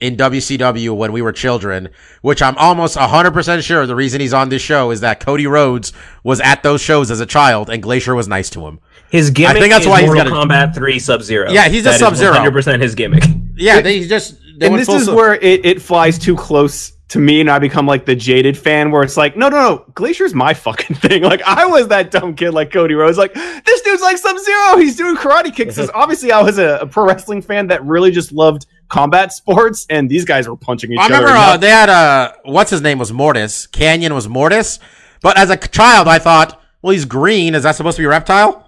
[0.00, 1.88] in WCW when we were children,
[2.22, 5.92] which I'm almost 100% sure the reason he's on this show is that Cody Rhodes
[6.24, 8.80] was at those shows as a child and Glacier was nice to him.
[9.14, 11.50] His gimmick I think that's is why he's Mortal got Kombat Three Sub Zero.
[11.50, 12.32] Yeah, he's just Sub-Zero.
[12.32, 13.22] Hundred percent his gimmick.
[13.56, 17.20] Yeah, they just, they and this is su- where it, it flies too close to
[17.20, 20.34] me, and I become like the jaded fan where it's like, no, no, no, Glacier's
[20.34, 21.22] my fucking thing.
[21.22, 23.16] Like, I was that dumb kid like Cody Rhodes.
[23.16, 24.78] Like, this dude's like Sub Zero.
[24.78, 25.76] He's doing karate kicks.
[25.76, 29.86] 'Cause obviously, I was a, a pro wrestling fan that really just loved combat sports,
[29.88, 31.14] and these guys were punching each other.
[31.14, 31.52] I remember other.
[31.54, 33.68] uh, they had uh what's his name was Mortis.
[33.68, 34.80] Kanyon was Mortis.
[35.22, 37.54] But as a child, I thought, well, he's green.
[37.54, 38.63] Is that supposed to be a reptile?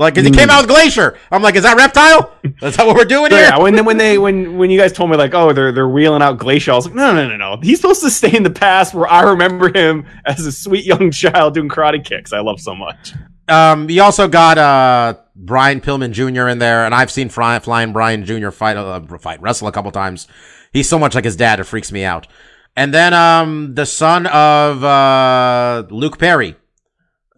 [0.00, 1.18] Like, 'cause he came out with Glacier.
[1.30, 2.32] I'm like, is that reptile?
[2.62, 3.40] Is that what we're doing here?
[3.40, 6.22] yeah, when when they when when you guys told me like, oh, they're they're wheeling
[6.22, 7.58] out Glacier, I was like, no, no, no, no.
[7.62, 11.10] He's supposed to stay in the past where I remember him as a sweet young
[11.22, 12.32] child doing karate kicks.
[12.32, 13.12] I love so much.
[13.46, 16.48] Um, you also got uh Brian Pillman Jr.
[16.48, 18.50] in there, and I've seen Fly, Flying Brian Jr.
[18.50, 20.26] fight uh, fight wrestle a couple times.
[20.72, 22.26] He's so much like his dad, it freaks me out.
[22.74, 26.56] And then um the son of uh Luke Perry,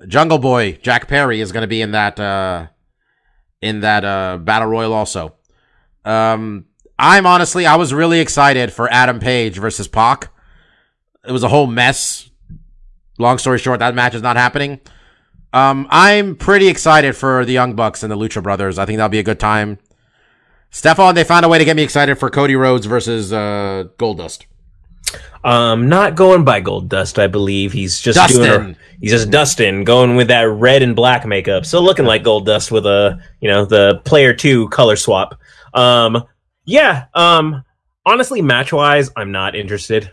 [0.07, 2.67] Jungle Boy Jack Perry is going to be in that uh
[3.61, 5.35] in that uh battle royal also.
[6.05, 6.67] Um,
[6.99, 10.31] I'm honestly I was really excited for Adam Page versus Pac.
[11.27, 12.31] It was a whole mess.
[13.19, 14.81] long story short, that match is not happening.
[15.53, 18.79] Um, I'm pretty excited for the Young Bucks and the Lucha Brothers.
[18.79, 19.79] I think that'll be a good time.
[20.71, 24.47] Stefan, they found a way to get me excited for Cody Rhodes versus uh, Goldust.
[25.45, 27.73] Um, not going by Goldust, I believe.
[27.73, 28.43] He's just Dustin.
[28.43, 28.71] doing.
[28.71, 32.71] A, he's just Dustin, going with that red and black makeup, still looking like Goldust
[32.71, 35.39] with a you know the player two color swap.
[35.75, 36.25] Um,
[36.65, 37.07] yeah.
[37.15, 37.65] Um,
[38.07, 40.11] honestly, match wise, I'm not interested.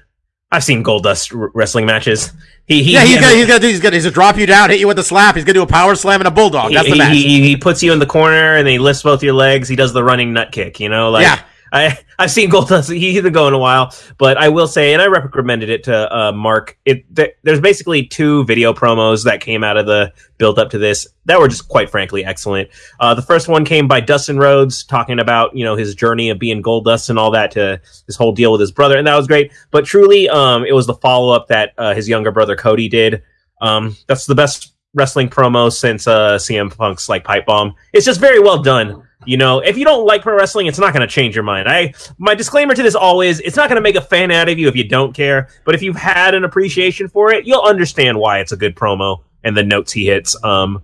[0.52, 2.34] I've seen Goldust r- wrestling matches.
[2.66, 4.72] He, he Yeah, he's gonna, he's gonna do, he's gonna, he's gonna drop you down,
[4.72, 5.36] hit you with a slap.
[5.36, 6.74] He's gonna do a power slam and a bulldog.
[6.74, 7.14] That's he, the match.
[7.14, 9.68] He, he, puts you in the corner and he lifts both your legs.
[9.68, 10.80] He does the running nut kick.
[10.80, 11.40] You know, like Yeah.
[11.72, 12.96] I I've seen Goldust.
[12.96, 16.16] He hasn't go in a while, but I will say, and I recommended it to
[16.16, 16.78] uh, Mark.
[16.86, 20.78] It th- there's basically two video promos that came out of the build up to
[20.78, 22.70] this that were just quite frankly excellent.
[23.00, 26.40] Uh, the first one came by Dustin Rhodes talking about you know his journey of
[26.40, 29.28] being Goldust and all that to his whole deal with his brother, and that was
[29.28, 29.52] great.
[29.72, 33.24] But truly, um, it was the follow up that uh, his younger brother Cody did.
[33.62, 37.76] Um, that's the best wrestling promo since uh, CM Punk's like pipe bomb.
[37.94, 39.04] It's just very well done.
[39.30, 41.70] You know, if you don't like pro wrestling, it's not going to change your mind.
[41.70, 44.50] I my disclaimer to this always, is it's not going to make a fan out
[44.50, 45.50] of you if you don't care.
[45.66, 49.18] But if you've had an appreciation for it, you'll understand why it's a good promo
[49.44, 50.36] and the notes he hits.
[50.44, 50.82] Um,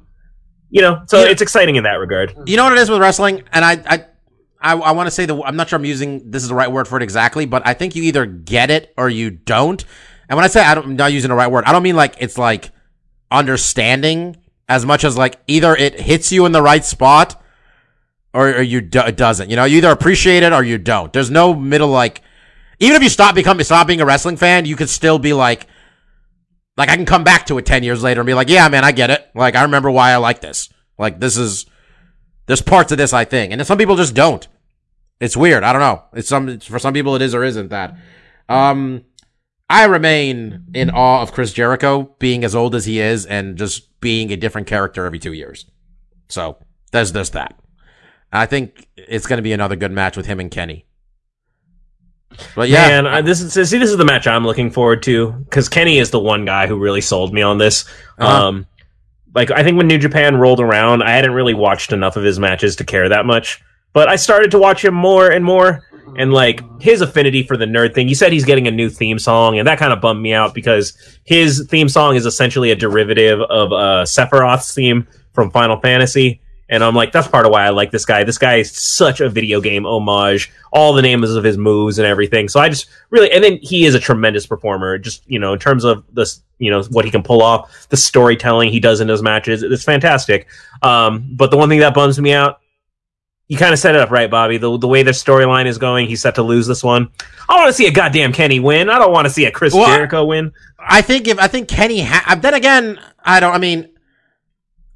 [0.70, 1.30] you know, so Yeah.
[1.32, 2.36] it's exciting in that regard.
[2.46, 4.06] You know what it is with wrestling, and I, I,
[4.62, 5.42] I, I want to say the.
[5.42, 7.74] I'm not sure I'm using this is the right word for it exactly, but I
[7.74, 9.84] think you either get it or you don't.
[10.30, 11.96] And when I say I don't, I'm not using the right word, I don't mean
[11.96, 12.70] like it's like
[13.32, 14.38] understanding
[14.70, 17.42] as much as like either it hits you in the right spot
[18.36, 19.50] or, or you do, it doesn't.
[19.50, 21.12] You know, you either appreciate it or you don't.
[21.14, 22.22] There's no middle like.
[22.80, 25.68] Even if you stop becoming stop being a wrestling fan, you could still be like,
[26.76, 28.84] like I can come back to it ten years later and be like, yeah, man,
[28.84, 29.26] I get it.
[29.34, 30.70] Like I remember why I like this.
[31.00, 31.66] Like this is
[32.48, 34.46] there's parts of this I think, and then some people just don't.
[35.22, 35.64] It's weird.
[35.64, 36.04] I don't know.
[36.14, 37.96] It's some it's, for some people it is or isn't that.
[38.50, 39.06] Um,
[39.70, 44.00] I remain in awe of Chris Jericho being as old as he is and just
[44.02, 45.66] being a different character every two years.
[46.28, 46.58] So
[46.92, 47.58] there's this that.
[48.36, 50.86] I think it's going to be another good match with him and Kenny.
[52.56, 55.32] But yeah, Man, I, this is see this is the match I'm looking forward to
[55.32, 57.86] because Kenny is the one guy who really sold me on this.
[58.18, 58.48] Uh-huh.
[58.48, 58.68] Um,
[59.34, 62.40] like I think when New Japan rolled around, I hadn't really watched enough of his
[62.40, 63.64] matches to care that much,
[63.94, 65.84] but I started to watch him more and more.
[66.18, 69.20] And like his affinity for the nerd thing, you said he's getting a new theme
[69.20, 72.76] song, and that kind of bummed me out because his theme song is essentially a
[72.76, 76.42] derivative of uh, Sephiroth's theme from Final Fantasy.
[76.68, 78.24] And I'm like, that's part of why I like this guy.
[78.24, 82.08] This guy is such a video game homage, all the names of his moves and
[82.08, 82.50] everything.
[82.50, 84.98] So I just really, and then he is a tremendous performer.
[84.98, 87.98] Just you know, in terms of this, you know, what he can pull off, the
[87.98, 90.48] storytelling he does in his matches, it's fantastic.
[90.82, 92.62] Um, but the one thing that bums me out,
[93.48, 94.58] you kind of set it up right, Bobby.
[94.58, 97.10] The the way the storyline is going, he's set to lose this one.
[97.48, 98.90] I want to see a goddamn Kenny win.
[98.90, 100.52] I don't want to see a Chris Well, Jericho win.
[100.80, 102.02] I think if I think Kenny.
[102.02, 103.54] Ha- then again, I don't.
[103.54, 103.90] I mean,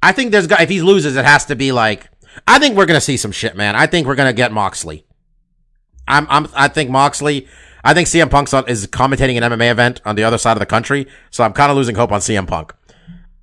[0.02, 2.08] I think there's if he loses, it has to be like.
[2.46, 3.74] I think we're gonna see some shit, man.
[3.74, 5.04] I think we're gonna get Moxley.
[6.06, 6.26] I'm.
[6.30, 6.48] I'm.
[6.54, 7.48] I think Moxley.
[7.82, 10.66] I think CM Punk is commentating an MMA event on the other side of the
[10.66, 12.74] country, so I'm kind of losing hope on CM Punk.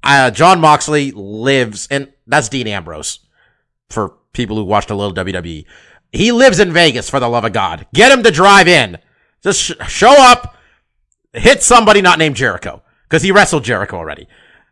[0.04, 3.20] Uh, Jon Moxley lives, and that's Dean Ambrose.
[3.90, 5.66] For people who watched a little WWE,
[6.12, 7.10] he lives in Vegas.
[7.10, 9.00] For the love of God, get him to drive in.
[9.44, 10.56] Just sh- show up,
[11.34, 14.28] hit somebody not named Jericho because he wrestled Jericho already.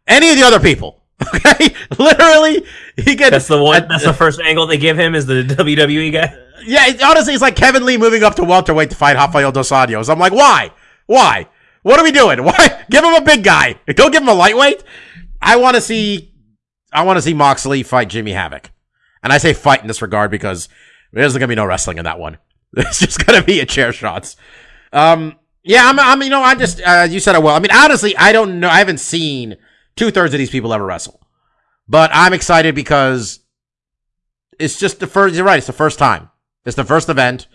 [0.08, 1.76] Any of the other people, okay?
[2.00, 3.88] Literally, he gets That's the one.
[3.88, 6.36] That's the first angle they give him is the WWE guy.
[6.66, 6.88] yeah.
[6.88, 10.10] It, honestly, it's like Kevin Lee moving up to welterweight to fight Rafael dos Anjos.
[10.10, 10.72] I'm like, why?
[11.06, 11.48] Why?
[11.84, 12.40] What are we doing?
[12.44, 12.84] Why?
[12.90, 13.80] Give him a big guy.
[13.88, 14.84] Don't give him a lightweight.
[15.40, 16.34] I want to see.
[16.92, 18.72] I want to see Moxley fight Jimmy Havoc,
[19.22, 20.68] and I say fight in this regard because
[21.14, 22.38] there's gonna be no wrestling in that one.
[22.78, 24.36] It's just gonna be a chair shots.
[24.92, 27.56] Um, yeah, I'm, I'm, you know, I just, uh, you said it well.
[27.56, 28.70] I mean, honestly, I don't know.
[28.70, 29.58] I haven't seen
[29.96, 31.20] two thirds of these people ever wrestle,
[31.88, 33.40] but I'm excited because
[34.60, 35.58] it's just the first, you're right.
[35.58, 36.30] It's the first time.
[36.66, 37.48] It's the first event.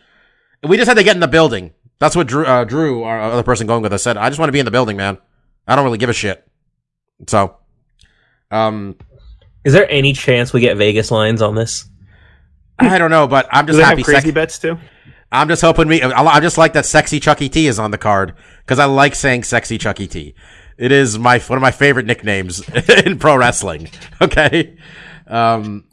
[0.62, 1.72] We just had to get in the building.
[1.98, 4.16] That's what Drew, uh, Drew, our other person going with us said.
[4.16, 5.18] I just want to be in the building, man.
[5.66, 6.46] I don't really give a shit.
[7.26, 7.56] So,
[8.50, 8.96] um,
[9.64, 11.86] Is there any chance we get Vegas lines on this?
[12.78, 14.02] I don't know, but I'm Do just they have happy.
[14.02, 14.78] crazy Sec- bets too?
[15.32, 16.02] I'm just hoping we.
[16.02, 18.34] I I just like that sexy Chuckie T is on the card
[18.64, 20.34] because I like saying sexy Chuckie T.
[20.80, 22.66] It is my one of my favorite nicknames
[23.06, 23.88] in pro wrestling.
[24.22, 24.76] Okay,
[25.28, 25.84] um,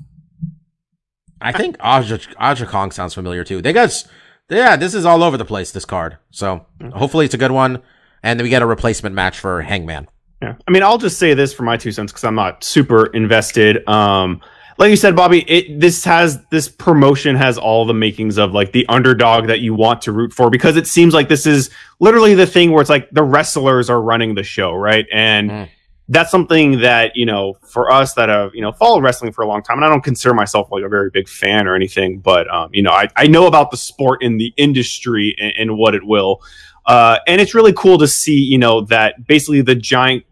[1.40, 3.62] I think Aja Aja Kong sounds familiar too.
[3.62, 4.04] They got,
[4.50, 5.72] yeah, this is all over the place.
[5.72, 7.82] This card, so hopefully it's a good one,
[8.22, 10.10] and we get a replacement match for Hangman.
[10.42, 10.56] Yeah.
[10.68, 13.88] I mean, I'll just say this for my two cents because I'm not super invested.
[13.88, 14.42] Um,
[14.78, 18.72] like you said, Bobby, it this has this promotion has all the makings of like
[18.72, 21.70] the underdog that you want to root for because it seems like this is
[22.00, 25.06] literally the thing where it's like the wrestlers are running the show, right?
[25.12, 25.70] And Mm.
[26.10, 29.48] that's something that you know for us that have you know followed wrestling for a
[29.48, 32.48] long time, and I don't consider myself like a very big fan or anything, but
[32.54, 35.96] um, you know I I know about the sport in the industry and, and what
[35.96, 36.42] it will,
[36.86, 40.24] uh, and it's really cool to see you know that basically the giant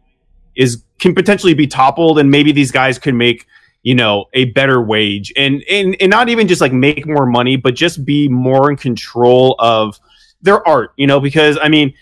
[0.55, 3.45] is can potentially be toppled, and maybe these guys could make
[3.85, 5.31] you know a better wage.
[5.37, 8.75] And and and not even just like make more money but just be more in
[8.75, 9.97] control of
[10.41, 11.93] their art you know because i mean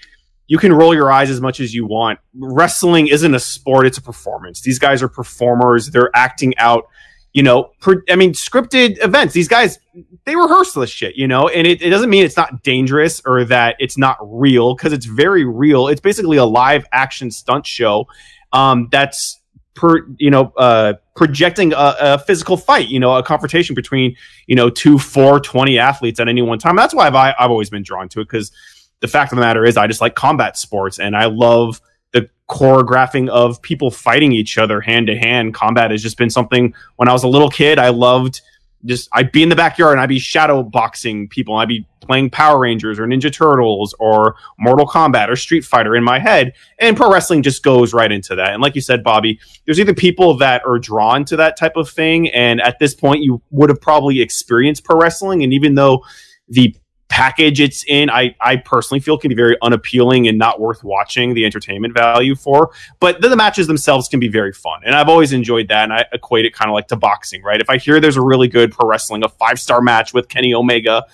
[0.48, 2.20] you can roll your eyes as much as you want.
[2.36, 4.62] Wrestling isn't a sport it's a performance.
[4.62, 5.92] These guys are performers.
[5.92, 6.88] They're acting out
[7.34, 7.72] you know
[8.10, 9.34] i mean scripted events.
[9.34, 9.78] These guys
[10.26, 13.44] they rehearse this shit you know and it, it doesn't mean it's not dangerous or
[13.46, 15.90] that it's not real because it's very real.
[15.90, 18.08] It's basically a live action stunt show
[18.54, 19.42] um, that's
[19.74, 24.16] per you know uh, projecting a, a physical fight you know a confrontation between
[24.48, 26.76] you know two four 20 athletes at any one time.
[26.76, 28.52] That's why i've, I've always been drawn to it because
[29.00, 31.82] the fact of the matter is i just like combat sports and i love
[32.14, 35.54] the choreographing of people fighting each other hand to hand.
[35.54, 38.42] Combat has just been something when i was a little kid i loved
[38.86, 41.56] just I'd be in the backyard and I'd be shadow boxing people.
[41.56, 46.04] I'd be playing Power Rangers or Ninja Turtles or Mortal Kombat or Street Fighter in
[46.04, 46.54] my head.
[46.80, 48.54] And pro wrestling just goes right into that.
[48.54, 51.90] And like you said, Bobby, there's either people that are drawn to that type of
[51.90, 52.30] thing.
[52.32, 55.44] And at this point, you would have probably experienced pro wrestling.
[55.44, 56.04] And even though
[56.50, 56.76] the
[57.14, 61.36] package it's in, I, I personally feel can be very unappealing and not worth watching
[61.36, 62.72] the entertainment value for.
[63.00, 64.82] But then the matches themselves can be very fun.
[64.84, 65.84] And I've always enjoyed that.
[65.84, 67.62] And I equate it kind of like to boxing, right?
[67.62, 70.56] If I hear there's a really good pro wrestling, a five star match with Kenny
[70.56, 71.06] Omega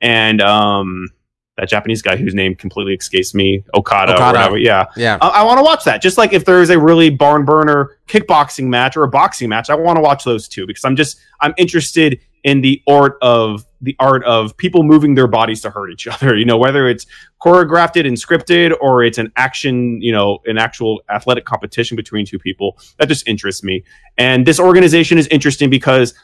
[0.00, 1.08] and um,
[1.56, 4.22] that Japanese guy whose name completely escapes me, Okada, Okada.
[4.22, 4.58] or whatever.
[4.58, 4.84] Yeah.
[4.96, 5.18] Yeah.
[5.20, 6.00] I, I want to watch that.
[6.00, 9.74] Just like if there's a really barn burner kickboxing match or a boxing match, I
[9.74, 13.94] want to watch those too because I'm just I'm interested in the art of the
[14.00, 16.36] art of people moving their bodies to hurt each other.
[16.36, 17.06] You know, whether it's
[17.42, 22.38] choreographed and scripted or it's an action, you know, an actual athletic competition between two
[22.38, 22.78] people.
[22.98, 23.84] That just interests me.
[24.16, 26.14] And this organization is interesting because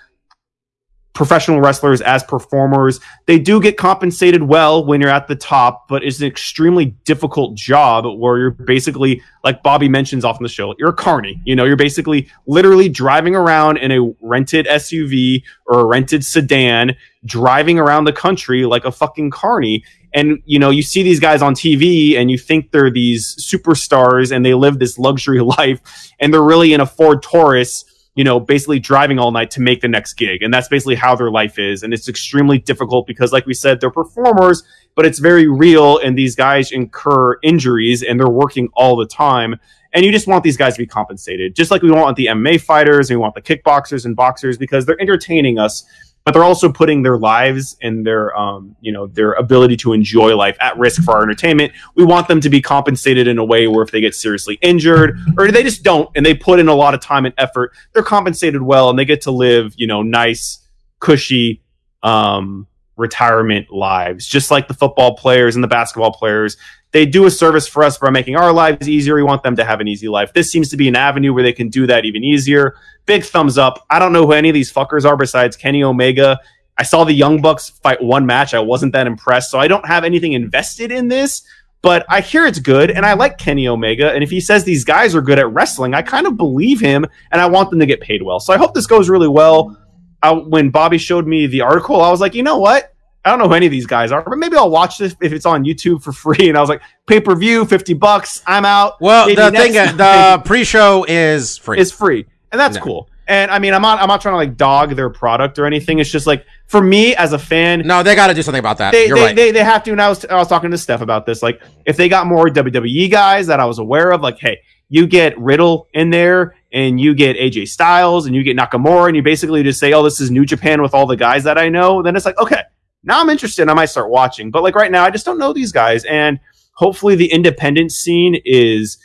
[1.15, 3.01] professional wrestlers as performers.
[3.27, 7.55] They do get compensated well when you're at the top but it's an extremely difficult
[7.55, 11.41] job where you're basically like bobby mentions often the show you're a carny.
[11.45, 16.97] You know you're basically literally driving around in a rented suv or a rented sedan
[17.25, 19.85] driving around the country like a fucking carny.
[20.13, 24.35] And you know you see these guys on tv and you think they're these superstars
[24.35, 27.85] and they live this luxury life and they're really in a ford taurus
[28.15, 30.43] you know, basically driving all night to make the next gig.
[30.43, 31.83] And that's basically how their life is.
[31.83, 34.63] And it's extremely difficult because, like we said, they're performers,
[34.95, 35.99] but it's very real.
[35.99, 39.59] And these guys incur injuries and they're working all the time.
[39.93, 42.61] And you just want these guys to be compensated, just like we want the MMA
[42.61, 45.85] fighters and we want the kickboxers and boxers because they're entertaining us,
[46.25, 50.35] but they're also putting their lives and their, um, you know, their ability to enjoy
[50.35, 51.73] life at risk for our entertainment.
[51.97, 55.19] We want them to be compensated in a way where if they get seriously injured
[55.37, 58.03] or they just don't and they put in a lot of time and effort, they're
[58.03, 60.67] compensated well and they get to live, you know, nice,
[60.99, 61.63] cushy,
[62.03, 62.67] um,
[62.97, 66.57] retirement lives, just like the football players and the basketball players.
[66.93, 69.17] They do a service for us by making our lives easier.
[69.17, 70.33] We want them to have an easy life.
[70.33, 72.77] This seems to be an avenue where they can do that even easier.
[73.07, 73.85] Big thumbs up.
[73.91, 76.39] I don't know who any of these fuckers are besides Kenny Omega.
[76.79, 78.55] I saw the Young Bucks fight one match.
[78.55, 81.43] I wasn't that impressed, so I don't have anything invested in this.
[81.83, 84.11] But I hear it's good, and I like Kenny Omega.
[84.13, 87.05] And if he says these guys are good at wrestling, I kind of believe him,
[87.31, 88.41] and I want them to get paid well.
[88.41, 89.77] So I hope this goes really well.
[90.23, 92.95] I, when Bobby showed me the article, I was like, you know what?
[93.27, 95.33] I don't know who any of these guys are, but maybe I'll watch this if
[95.35, 96.49] it's on YouTube for free.
[96.49, 98.43] And I was like, pay per view, fifty bucks.
[98.47, 99.01] I'm out.
[99.03, 101.79] Well, Maybe the thing, uh, time the pre-show is free.
[101.79, 102.25] is free,
[102.55, 102.83] and that's No.
[102.83, 103.11] cool.
[103.27, 105.99] And I mean, I'm not, I'm not trying to like dog their product or anything.
[105.99, 108.79] It's just like for me as a fan, no, they got to do something about
[108.79, 108.93] that.
[108.93, 109.37] they, You're they, right.
[109.37, 109.93] they, they have to.
[109.93, 111.43] And I was, I was talking to Steph about this.
[111.43, 115.07] Like, if they got more WWE guys that I was aware of, like, hey, you
[115.07, 119.23] get Riddle in there and you get AJ Styles and you get Nakamura and you
[119.23, 122.03] basically just say, oh, this is New Japan with all the guys that I know,
[122.03, 122.61] then it's like, okay,
[123.03, 123.69] now I'm interested.
[123.69, 124.51] I might start watching.
[124.51, 126.05] But like right now, I just don't know these guys.
[126.05, 126.39] And
[126.75, 128.99] hopefully the independent scene is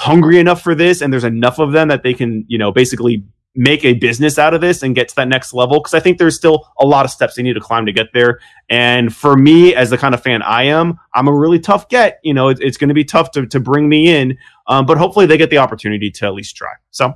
[0.00, 3.22] hungry enough for this and there's enough of them that they can, you know, basically
[3.54, 6.16] make a business out of this and get to that next level because I think
[6.16, 8.40] there's still a lot of steps they need to climb to get there.
[8.70, 12.18] And for me, as the kind of fan I am, I'm a really tough get.
[12.24, 14.96] You know, it, it's going to be tough to, to bring me in, um, but
[14.96, 16.72] hopefully they get the opportunity to at least try.
[16.90, 17.14] So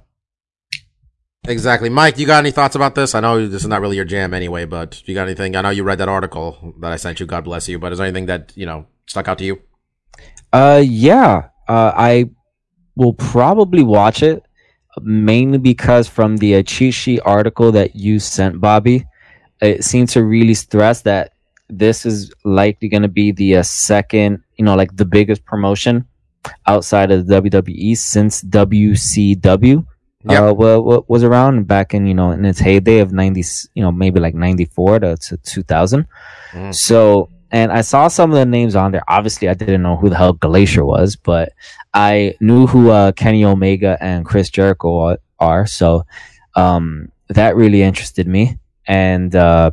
[1.47, 1.89] Exactly.
[1.89, 3.15] Mike, you got any thoughts about this?
[3.15, 5.57] I know this is not really your jam anyway, but you got anything?
[5.57, 7.27] I know you read that article that I sent you.
[7.27, 7.79] God bless you.
[7.79, 9.61] But is there anything that, you know, stuck out to you?
[10.53, 11.49] Uh, yeah.
[11.69, 12.31] Uh, I
[12.97, 14.43] will probably watch it.
[15.03, 19.05] mainly because from the sheet article that you sent, Bobby,
[19.61, 21.33] it seemed to really stress that
[21.69, 26.07] this is likely going to be the uh, second, you know, like the biggest promotion
[26.67, 29.87] outside of the WWE since WCW
[30.27, 30.43] Yep.
[30.43, 33.43] uh, wa- wa- was around back in you know in its heyday of 90
[33.75, 36.07] you know maybe like 94 to, to 2000
[36.53, 36.75] Mhm.
[36.75, 40.09] so and i saw some of the names on there obviously i didn't know who
[40.09, 41.53] the hell glacier was but
[41.93, 46.05] i knew who uh, kenny omega and chris jericho are, are so
[46.57, 49.71] um, that really interested me and uh,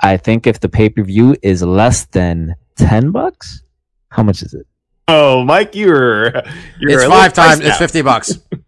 [0.00, 3.62] i think if the pay-per-view is less than 10 bucks
[4.10, 4.66] how much is it
[5.10, 6.34] Oh, Mike, you're
[6.78, 7.60] you're It's five times.
[7.60, 8.38] It's fifty bucks.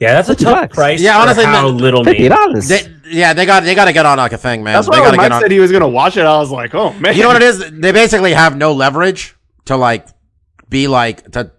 [0.00, 0.74] Yeah, that's a Fifty tough bucks.
[0.74, 1.00] price.
[1.00, 4.18] Yeah, for honestly, how man, little $50 yeah, they got they got to get on
[4.18, 4.74] like a thing, man.
[4.74, 5.40] That's they why got when to Mike get on.
[5.42, 7.14] said he was going to watch it, I was like, oh man.
[7.16, 7.70] You know what it is?
[7.70, 9.34] They basically have no leverage
[9.66, 10.08] to like
[10.68, 11.52] be like to.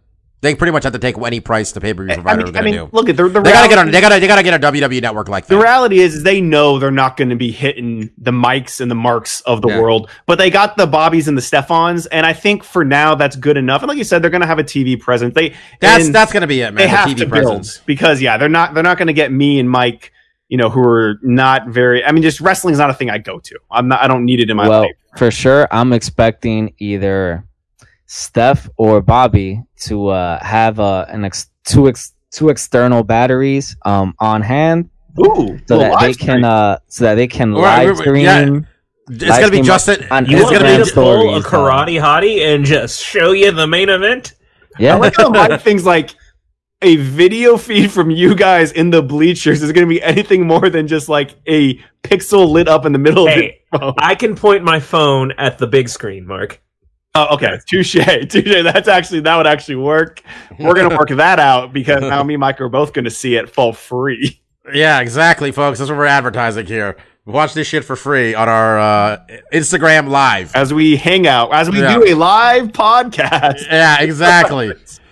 [0.46, 2.46] They pretty much have to take any price the pay per view I provider mean,
[2.48, 2.96] is I going to mean do.
[2.96, 3.92] look at the, the They gotta get on.
[3.92, 4.20] They gotta.
[4.20, 7.18] They gotta get a WWE network like The reality is, is they know they're not
[7.18, 9.82] going to be hitting the mics and the marks of the Yeah.
[9.82, 13.36] world, but they got the Bobbies and the Stefans, and I think for now that's
[13.36, 13.82] good enough.
[13.82, 15.34] And like you said, they're going to have a TV presence.
[15.34, 16.76] They That's that's going to be it, man.
[16.76, 17.78] they the have TV to presence.
[17.78, 20.12] build because yeah, they're not they're not going to get me and Mike,
[20.48, 22.06] you know, who are not very.
[22.06, 23.60] I mean, just wrestling's not a thing I go to.
[23.72, 24.02] I'm not.
[24.02, 24.92] I don't need it in my well, life.
[25.18, 27.44] for sure, I'm expecting either
[28.06, 34.14] Steph or Bobby to uh, have uh, an ex- two ex- two external batteries um,
[34.20, 38.00] on hand Ooh, so that they live can uh, so that they can Right, live
[38.00, 38.42] right, right, yeah.
[38.42, 38.68] stream.
[39.10, 40.08] It's live going to be stream Justin.
[40.12, 43.02] on You It's want gonna me be to pull a stories, karate hottie and just
[43.04, 44.34] show you the main event?
[44.78, 46.16] Yeah, I like how Mike things like
[46.82, 50.70] a video feed from you guys in the bleachers is going to be anything more
[50.70, 53.94] than just like a pixel lit up in the middle Hey, of the phone.
[53.98, 56.62] I can point my phone at the big screen, Mark.
[57.16, 57.58] Oh, okay.
[57.66, 57.94] Touche.
[58.30, 58.64] Touche.
[58.64, 60.22] That's actually, that would actually work.
[60.60, 63.12] We're going to work that out because now me and Mike are both going to
[63.12, 64.42] see it for free.
[64.74, 65.78] Yeah, exactly, folks.
[65.78, 66.98] That's what we're advertising here.
[67.28, 69.18] Watch this shit for free on our uh,
[69.54, 70.56] Instagram live.
[70.56, 71.94] As we hang out, as we Yeah.
[71.94, 73.62] do a live podcast.
[73.70, 74.70] Yeah, exactly.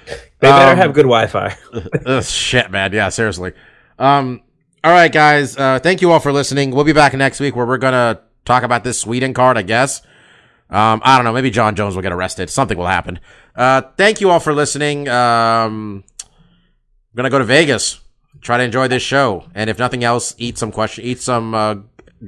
[0.07, 1.55] They better Um, have good Wi-Fi.
[2.03, 2.93] Ugh, shit, man.
[2.93, 3.53] Yeah, seriously.
[3.99, 4.41] Um,
[4.84, 5.55] all right, guys.
[5.55, 6.71] Uh, thank you all for listening.
[6.71, 10.01] We'll be back next week where we're gonna talk about this Sweden card, I guess.
[10.73, 11.33] Um, I don't know.
[11.33, 12.49] Maybe Jon Jones will get arrested.
[12.49, 13.19] Something will happen.
[13.55, 15.07] Uh, thank you all for listening.
[15.07, 17.99] Um, I'm gonna go to Vegas.
[18.41, 21.75] Try to enjoy this show, and if nothing else, eat some question, eat some uh,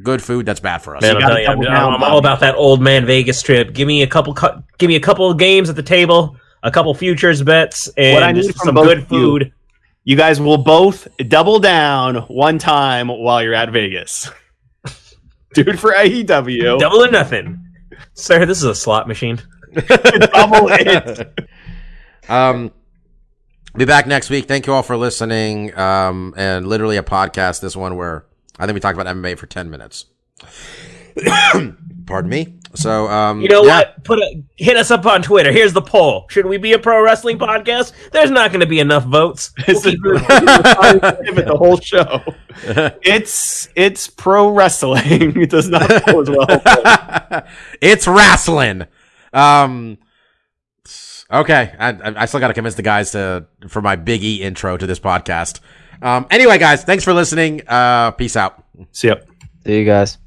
[0.04, 1.02] good food that's bad for us.
[1.02, 3.74] Man, I'm, you, I'm, I'm all about that old man Vegas trip.
[3.74, 6.70] Give me a couple, cu- give me a couple of games at the table, a
[6.72, 9.52] couple futures bets, and What I need some good of you- food.
[10.08, 14.30] You guys will both double down one time while you're at Vegas.
[15.56, 16.78] Dude for AEW.
[16.80, 17.65] Double or nothing,
[18.14, 18.46] sir.
[18.46, 19.42] This is a slot machine.
[19.74, 21.50] double it.
[22.30, 22.72] Um,
[23.76, 24.48] be back next week.
[24.48, 25.78] Thank you all for listening.
[25.78, 27.62] Um, and literally a podcast.
[27.62, 28.26] This one where
[28.58, 30.06] I think we talked about MMA for ten minutes.
[32.06, 32.60] Pardon me.
[32.76, 33.78] So, um, You know yeah.
[33.78, 34.04] what?
[34.04, 35.52] Put a hit us up on Twitter.
[35.52, 37.94] Here's the poll: Should we be a pro wrestling podcast?
[38.12, 39.52] There's not going to be enough votes.
[39.68, 42.22] We'll This keep- pivot the whole show.
[43.04, 45.42] It's it's pro wrestling.
[45.42, 47.44] It does not go as well.
[47.82, 48.86] it's wrestling.
[49.34, 49.98] Um,
[51.32, 54.42] okay, I, I I still got to convince the guys to for my Big E
[54.42, 55.60] intro to this podcast.
[56.02, 57.62] Um, anyway, guys, thanks for listening.
[57.68, 58.64] Uh, peace out.
[58.92, 59.16] See ya.
[59.66, 60.18] see you guys.